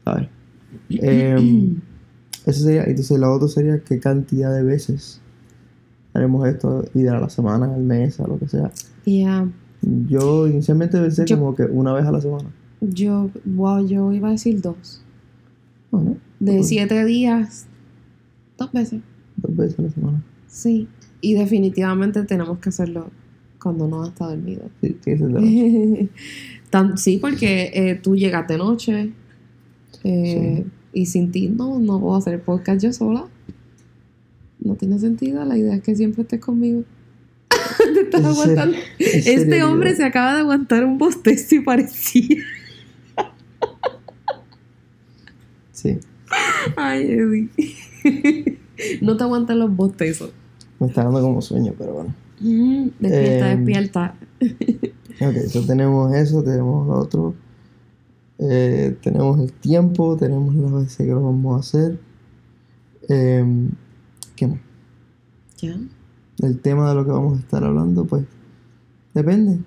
¿Sabes? 0.05 0.29
Eh, 0.89 1.75
eso 2.45 2.63
sería. 2.63 2.83
Entonces, 2.83 3.19
lo 3.19 3.33
otro 3.33 3.49
sería 3.49 3.79
qué 3.79 3.99
cantidad 3.99 4.55
de 4.55 4.63
veces 4.63 5.21
haremos 6.15 6.47
esto, 6.47 6.85
ir 6.93 7.09
a 7.09 7.19
la 7.19 7.29
semana, 7.29 7.73
al 7.73 7.83
mes, 7.83 8.19
a 8.21 8.27
lo 8.27 8.39
que 8.39 8.47
sea. 8.47 8.71
Yeah. 9.03 9.51
Yo 10.07 10.47
inicialmente 10.47 10.97
pensé 10.97 11.25
como 11.25 11.53
que 11.53 11.63
una 11.63 11.93
vez 11.93 12.05
a 12.05 12.11
la 12.11 12.21
semana. 12.21 12.49
Yo, 12.79 13.29
wow, 13.43 13.85
yo 13.85 14.13
iba 14.13 14.29
a 14.29 14.31
decir 14.31 14.61
dos. 14.61 15.03
De 16.39 16.63
siete 16.63 17.05
días, 17.05 17.67
dos 18.57 18.71
veces. 18.71 19.01
Dos 19.37 19.55
veces 19.55 19.79
a 19.79 19.81
la 19.83 19.89
semana. 19.89 20.23
Sí, 20.47 20.87
y 21.19 21.33
definitivamente 21.33 22.23
tenemos 22.23 22.59
que 22.59 22.69
hacerlo 22.69 23.09
cuando 23.61 23.87
no 23.87 24.05
está 24.05 24.27
dormido. 24.27 24.69
Sí, 24.81 24.97
sí, 25.03 25.17
sí 26.95 27.17
porque 27.17 27.71
eh, 27.73 27.99
tú 28.01 28.15
llegas 28.15 28.47
de 28.47 28.57
noche 28.57 29.13
eh, 30.07 30.63
y 30.93 31.07
sin 31.07 31.31
ti 31.31 31.49
no, 31.49 31.79
no 31.79 31.99
puedo 31.99 32.15
hacer 32.15 32.39
podcast 32.41 32.83
yo 32.83 32.93
sola. 32.93 33.25
No 34.59 34.75
tiene 34.75 34.99
sentido, 34.99 35.43
la 35.45 35.57
idea 35.57 35.75
es 35.75 35.81
que 35.81 35.95
siempre 35.95 36.21
estés 36.21 36.39
conmigo. 36.39 36.83
Te 37.77 38.01
estás 38.01 38.23
aguantando. 38.23 38.77
Este 38.99 39.63
hombre 39.63 39.95
se 39.95 40.03
acaba 40.03 40.35
de 40.35 40.41
aguantar 40.41 40.85
un 40.85 40.99
bostezo 40.99 41.55
y 41.55 41.59
parecía. 41.61 42.37
sí. 45.71 45.97
Ay, 46.75 47.11
Eddie. 47.11 47.49
no 49.01 49.17
te 49.17 49.23
aguantan 49.23 49.59
los 49.59 49.75
bostezos. 49.75 50.31
Me 50.79 50.87
está 50.87 51.03
dando 51.03 51.21
como 51.21 51.41
sueño, 51.41 51.73
pero 51.77 51.93
bueno. 51.93 52.15
Mm, 52.41 52.89
despierta, 52.99 53.51
em, 53.51 53.65
despierta. 53.65 54.15
ok, 54.39 55.35
entonces 55.35 55.67
tenemos 55.67 56.13
eso, 56.13 56.43
tenemos 56.43 56.87
lo 56.87 56.93
otro. 56.93 57.35
Eh, 58.39 58.97
tenemos 59.01 59.39
el 59.39 59.53
tiempo, 59.53 60.17
tenemos 60.17 60.53
las 60.55 60.73
veces 60.73 60.97
que 60.97 61.05
lo 61.05 61.23
vamos 61.23 61.55
a 61.55 61.59
hacer. 61.59 61.99
Em, 63.07 63.69
¿Qué 64.35 64.47
más? 64.47 64.59
¿Ya? 65.57 65.75
El 66.39 66.59
tema 66.59 66.89
de 66.89 66.95
lo 66.95 67.05
que 67.05 67.11
vamos 67.11 67.37
a 67.37 67.41
estar 67.41 67.63
hablando, 67.63 68.05
pues 68.05 68.25
depende. 69.13 69.59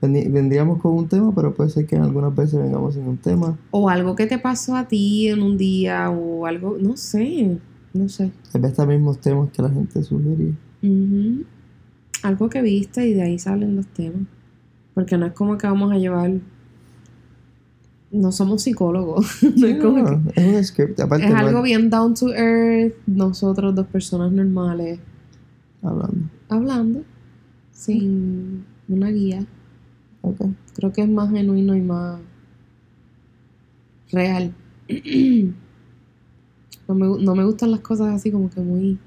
Vendríamos 0.00 0.80
con 0.80 0.96
un 0.96 1.08
tema, 1.08 1.34
pero 1.34 1.54
puede 1.54 1.70
ser 1.70 1.86
que 1.86 1.96
en 1.96 2.02
algunas 2.02 2.34
veces 2.34 2.60
vengamos 2.60 2.94
sin 2.94 3.06
un 3.06 3.18
tema. 3.18 3.58
O 3.70 3.88
algo 3.88 4.16
que 4.16 4.26
te 4.26 4.38
pasó 4.38 4.74
a 4.74 4.88
ti 4.88 5.28
en 5.28 5.42
un 5.42 5.58
día, 5.58 6.10
o 6.10 6.46
algo, 6.46 6.76
no 6.80 6.96
sé, 6.96 7.58
no 7.92 8.08
sé. 8.08 8.32
Tal 8.50 8.62
vez 8.62 8.78
mismos 8.86 9.20
temas 9.20 9.50
que 9.50 9.62
la 9.62 9.68
gente 9.68 10.02
sugería. 10.02 10.54
Algo 12.22 12.48
que 12.48 12.62
viste 12.62 13.06
y 13.06 13.14
de 13.14 13.22
ahí 13.22 13.38
salen 13.38 13.76
los 13.76 13.86
temas. 13.88 14.22
Porque 14.94 15.16
no 15.18 15.26
es 15.26 15.32
como 15.32 15.58
que 15.58 15.66
vamos 15.66 15.92
a 15.92 15.98
llevar. 15.98 16.32
No 18.12 18.30
somos 18.30 18.62
psicólogos. 18.62 19.42
es, 19.42 19.52
un 19.52 20.64
script. 20.64 21.00
es 21.00 21.34
algo 21.34 21.62
bien 21.62 21.90
down 21.90 22.14
to 22.14 22.28
earth. 22.32 22.94
Nosotros, 23.06 23.74
dos 23.74 23.86
personas 23.86 24.30
normales. 24.30 25.00
Hablando. 25.82 26.28
Hablando. 26.48 27.02
Sin 27.72 28.64
una 28.88 29.08
guía. 29.10 29.44
Creo 30.74 30.92
que 30.92 31.02
es 31.02 31.08
más 31.08 31.30
genuino 31.30 31.74
y 31.74 31.80
más 31.80 32.20
real. 34.12 34.54
no, 36.88 36.94
me, 36.94 37.24
no 37.24 37.34
me 37.34 37.44
gustan 37.44 37.70
las 37.70 37.80
cosas 37.80 38.08
así 38.08 38.30
como 38.30 38.50
que 38.50 38.60
muy 38.60 38.98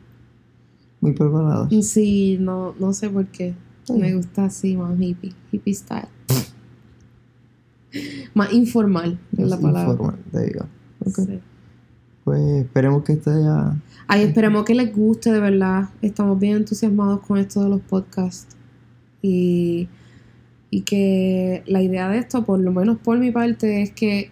muy 1.06 1.14
preparados. 1.14 1.70
Sí, 1.86 2.38
no, 2.40 2.74
no 2.80 2.92
sé 2.92 3.12
por 3.12 3.28
qué. 3.28 3.54
Me 3.96 4.16
gusta 4.16 4.46
así, 4.46 4.76
más 4.76 5.00
hippie, 5.00 5.34
hippie 5.52 5.76
style. 5.76 6.08
Más 8.36 8.54
informal 8.54 9.18
es 9.38 9.48
la 9.48 9.58
palabra. 9.58 9.94
Informal, 9.94 10.20
te 10.32 10.46
digo. 10.46 10.66
Pues 12.24 12.42
esperemos 12.64 13.04
que 13.04 13.14
esté 13.14 13.32
ya. 13.32 13.76
Ay, 14.08 14.24
esperemos 14.24 14.66
que 14.66 14.76
les 14.76 14.94
guste, 14.94 15.32
de 15.32 15.40
verdad. 15.40 15.90
Estamos 16.02 16.40
bien 16.40 16.58
entusiasmados 16.58 17.22
con 17.22 17.38
esto 17.38 17.64
de 17.64 17.70
los 17.70 17.82
podcasts. 17.82 18.56
Y, 19.22 19.88
y 20.70 20.82
que 20.82 21.64
la 21.66 21.82
idea 21.82 22.10
de 22.10 22.20
esto, 22.20 22.44
por 22.46 22.60
lo 22.60 22.72
menos 22.72 22.98
por 22.98 23.18
mi 23.18 23.32
parte, 23.32 23.82
es 23.82 23.92
que 23.92 24.32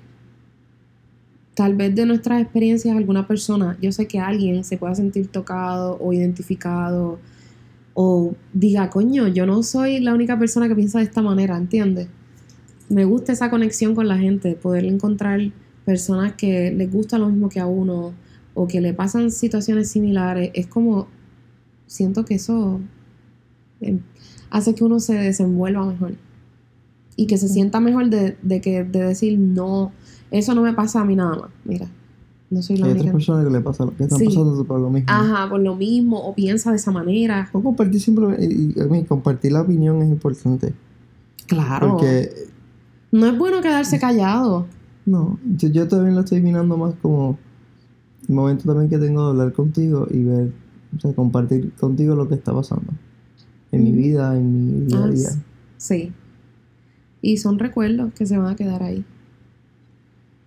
tal 1.54 1.76
vez 1.76 1.96
de 1.96 2.06
nuestras 2.06 2.42
experiencias 2.42 2.96
alguna 2.98 3.26
persona, 3.26 3.78
yo 3.82 3.92
sé 3.92 4.08
que 4.08 4.20
alguien 4.20 4.64
se 4.64 4.78
pueda 4.78 4.96
sentir 4.96 5.28
tocado 5.28 5.98
o 6.02 6.12
identificado 6.12 7.20
o 7.94 8.36
diga, 8.54 8.90
coño, 8.90 9.28
yo 9.28 9.46
no 9.46 9.64
soy 9.64 10.00
la 10.00 10.14
única 10.14 10.38
persona 10.38 10.68
que 10.68 10.76
piensa 10.76 10.98
de 10.98 11.06
esta 11.06 11.22
manera, 11.22 11.56
¿entiendes? 11.56 12.08
Me 12.90 13.06
gusta 13.06 13.32
esa 13.32 13.50
conexión 13.50 13.96
con 13.96 14.08
la 14.08 14.18
gente, 14.18 14.56
poder 14.56 14.86
encontrar 14.86 15.40
personas 15.86 16.34
que 16.34 16.72
les 16.72 16.92
gusta 16.92 17.18
lo 17.18 17.30
mismo 17.30 17.50
que 17.50 17.60
a 17.60 17.66
uno 17.66 18.14
o 18.54 18.68
que 18.68 18.82
le 18.82 18.94
pasan 18.94 19.32
situaciones 19.32 19.90
similares. 19.90 20.52
Es 20.54 20.68
como, 20.68 21.08
siento 21.88 22.24
que 22.26 22.36
eso 22.36 22.80
em, 23.82 24.00
hace 24.50 24.76
que 24.76 24.84
uno 24.84 25.00
se 25.00 25.16
desenvuelva 25.16 25.86
mejor 25.86 26.14
y 27.16 27.28
que 27.28 27.38
se 27.38 27.48
sienta 27.48 27.80
mejor 27.80 28.10
de, 28.10 28.38
de 28.42 28.62
que, 28.62 28.84
de 28.84 29.04
decir 29.04 29.38
no 29.40 29.92
eso 30.32 30.56
no 30.56 30.62
me 30.64 30.74
pasa 30.74 31.02
a 31.02 31.06
mí 31.06 31.16
nada 31.16 31.36
más. 31.36 31.50
Mira, 31.64 31.88
No 32.50 32.62
soy 32.62 32.78
la 32.78 32.86
Hay 32.88 32.92
única. 32.94 33.04
otras 33.10 33.16
personas 33.16 33.46
que 33.46 33.52
le 33.52 33.62
pasa 33.62 33.86
que 33.98 34.04
están 34.04 34.20
Sí. 34.20 34.26
pasando 34.26 34.64
por 34.66 34.80
lo 34.80 34.90
mismo. 34.90 35.08
Ajá, 35.12 35.50
por 35.50 35.60
lo 35.60 35.76
mismo, 35.76 36.20
o 36.20 36.34
piensa 36.36 36.70
de 36.72 36.78
esa 36.78 36.92
manera. 36.92 37.50
O 37.52 37.62
compartir 37.62 38.00
simplemente, 38.00 38.46
y, 38.46 38.74
y, 38.76 39.04
compartir 39.06 39.52
la 39.52 39.62
opinión 39.62 40.02
es 40.02 40.10
importante. 40.10 40.74
Claro. 41.48 41.92
Porque, 41.92 42.30
No 43.14 43.28
es 43.28 43.38
bueno 43.38 43.62
quedarse 43.62 44.00
callado. 44.00 44.66
no, 45.06 45.40
yo, 45.58 45.70
yo 45.70 45.88
también 45.88 46.16
lo 46.16 46.22
estoy 46.22 46.42
mirando 46.42 46.76
más 46.78 46.96
como 47.02 47.38
el 48.28 48.34
momento 48.36 48.66
también 48.66 48.90
que 48.90 48.98
tengo 48.98 49.24
de 49.24 49.30
hablar 49.32 49.54
contigo 49.54 50.08
y 50.10 50.24
ver, 50.24 50.52
o 50.98 51.00
sea, 51.00 51.14
compartir 51.14 51.72
contigo 51.74 52.16
lo 52.16 52.28
que 52.28 52.36
está 52.36 52.54
pasando 52.54 52.92
en 53.72 53.84
mi 53.84 53.92
vida, 53.92 54.36
en 54.38 54.82
mi 54.82 54.86
día 54.88 54.98
a 55.00 55.04
Ah, 55.04 55.08
día. 55.10 55.30
Sí. 55.78 56.12
Y 57.22 57.38
son 57.38 57.60
recuerdos 57.60 58.14
que 58.14 58.26
se 58.26 58.38
van 58.38 58.48
a 58.48 58.56
quedar 58.56 58.82
ahí. 58.84 59.06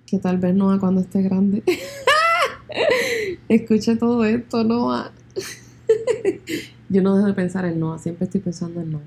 Que 0.06 0.18
tal 0.18 0.38
vez 0.38 0.54
Noah 0.54 0.78
cuando 0.78 1.00
esté 1.00 1.22
grande 1.22 1.62
escuche 3.48 3.96
todo 3.96 4.24
esto, 4.24 4.64
Noah. 4.64 5.12
Yo 6.88 7.02
no 7.02 7.14
dejo 7.16 7.28
de 7.28 7.34
pensar 7.34 7.64
en 7.64 7.78
Noah, 7.80 7.98
siempre 7.98 8.24
estoy 8.24 8.40
pensando 8.40 8.80
en 8.80 8.92
Noah. 8.92 9.02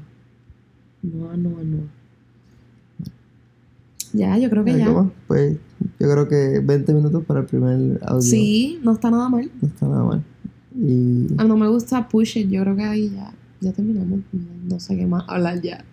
Noah, 1.04 1.38
Noah, 1.38 1.64
Noah. 1.64 1.99
Ya, 4.14 4.38
yo 4.38 4.50
creo 4.50 4.64
que 4.66 4.72
¿Algo 4.72 4.86
ya. 4.86 4.92
más? 5.04 5.08
Pues 5.28 5.58
yo 6.00 6.12
creo 6.12 6.28
que 6.28 6.60
20 6.64 6.94
minutos 6.94 7.24
para 7.26 7.42
el 7.42 7.46
primer 7.46 8.00
audio 8.04 8.22
Sí, 8.22 8.80
no 8.84 8.94
está 8.94 9.12
nada 9.12 9.30
mal. 9.30 9.50
no 9.62 9.68
está 9.68 9.88
nada 9.88 10.04
mal. 10.04 10.24
Y 10.76 11.28
Ah, 11.38 11.44
no 11.44 11.58
me 11.58 11.68
gusta 11.68 12.08
Push 12.08 12.38
It, 12.38 12.50
yo 12.50 12.62
creo 12.64 12.76
que 12.76 12.84
ahí 12.84 13.10
ya, 13.10 13.32
ya 13.62 13.72
terminamos. 13.74 14.20
No, 14.68 14.80
sé 14.80 14.96
qué 14.98 15.06
más 15.06 15.24
hablar 15.28 15.62
ya. 15.62 15.84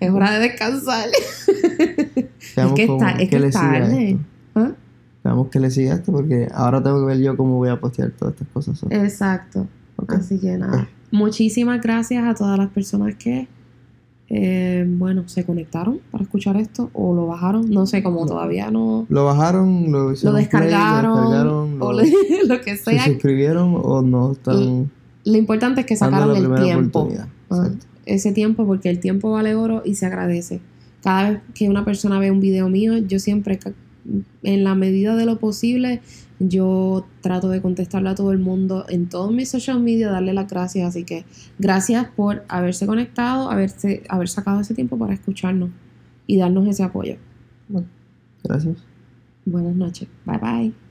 Es 0.00 0.10
hora 0.10 0.32
de 0.32 0.40
descansar. 0.48 1.08
veamos 2.56 2.74
que 2.74 2.86
cómo- 2.86 2.98
está- 3.06 3.18
es 3.22 3.28
que 3.30 3.36
es 3.36 3.56
a 3.56 3.60
tarde. 3.60 4.18
¿Ah? 4.54 4.72
Veamos 5.24 5.48
que 5.48 5.60
le 5.60 5.70
sigue 5.70 5.90
a 5.90 5.94
esto 5.94 6.12
porque 6.12 6.48
ahora 6.54 6.82
tengo 6.82 7.00
que 7.00 7.06
ver 7.06 7.18
yo 7.20 7.36
cómo 7.36 7.56
voy 7.56 7.68
a 7.68 7.80
postear 7.80 8.10
todas 8.12 8.34
estas 8.34 8.48
cosas. 8.48 8.80
Exacto. 8.90 9.66
Así 10.08 10.38
que 10.38 10.56
nada. 10.56 10.88
Muchísimas 11.10 11.80
gracias 11.80 12.24
a 12.24 12.34
todas 12.34 12.58
las 12.58 12.68
personas 12.68 13.14
que, 13.16 13.48
eh, 14.28 14.84
bueno, 14.88 15.22
se 15.28 15.44
conectaron 15.44 16.00
para 16.10 16.24
escuchar 16.24 16.56
esto 16.56 16.90
o 16.94 17.14
lo 17.14 17.26
bajaron. 17.26 17.70
No 17.70 17.86
sé, 17.86 18.02
como 18.02 18.20
No. 18.22 18.26
todavía 18.26 18.70
no 18.70 19.06
Lo 19.08 19.24
bajaron, 19.24 19.90
lo, 19.92 20.10
lo 20.10 20.14
play, 20.16 20.34
descargaron, 20.34 21.78
lo 21.78 21.86
o 21.86 21.92
lo- 21.92 22.00
le- 22.02 22.12
lo 22.48 22.60
que 22.60 22.76
se 22.76 22.90
sea. 22.92 23.04
suscribieron 23.04 23.78
o 23.80 24.02
no 24.02 24.32
están 24.32 24.90
Lo 25.24 25.36
importante 25.36 25.80
es 25.82 25.86
que 25.86 25.96
sacaron 25.96 26.36
el 26.36 26.54
tiempo. 26.62 27.08
Ah, 27.50 27.68
ese 28.04 28.32
tiempo 28.32 28.66
porque 28.66 28.90
el 28.90 29.00
tiempo 29.00 29.30
vale 29.32 29.54
oro 29.54 29.82
y 29.84 29.94
se 29.96 30.06
agradece. 30.06 30.60
Cada 31.02 31.30
vez 31.30 31.40
que 31.54 31.68
una 31.68 31.84
persona 31.84 32.18
ve 32.18 32.30
un 32.32 32.40
video 32.40 32.68
mío, 32.68 32.96
yo 32.98 33.18
siempre, 33.20 33.58
en 34.42 34.64
la 34.64 34.74
medida 34.74 35.14
de 35.16 35.24
lo 35.26 35.38
posible, 35.38 36.00
yo 36.38 37.06
trato 37.20 37.48
de 37.48 37.62
contestarle 37.62 38.10
a 38.10 38.14
todo 38.14 38.32
el 38.32 38.38
mundo 38.38 38.84
en 38.88 39.08
todos 39.08 39.32
mis 39.32 39.50
social 39.50 39.80
media, 39.80 40.10
darle 40.10 40.32
las 40.32 40.48
gracias. 40.48 40.88
Así 40.88 41.04
que 41.04 41.24
gracias 41.58 42.06
por 42.14 42.44
haberse 42.48 42.86
conectado, 42.86 43.50
haberse, 43.50 44.02
haber 44.08 44.28
sacado 44.28 44.60
ese 44.60 44.74
tiempo 44.74 44.98
para 44.98 45.14
escucharnos 45.14 45.70
y 46.26 46.38
darnos 46.38 46.66
ese 46.68 46.82
apoyo. 46.82 47.16
Gracias. 48.42 48.76
Buenas 49.44 49.76
noches. 49.76 50.08
Bye 50.24 50.38
bye. 50.38 50.85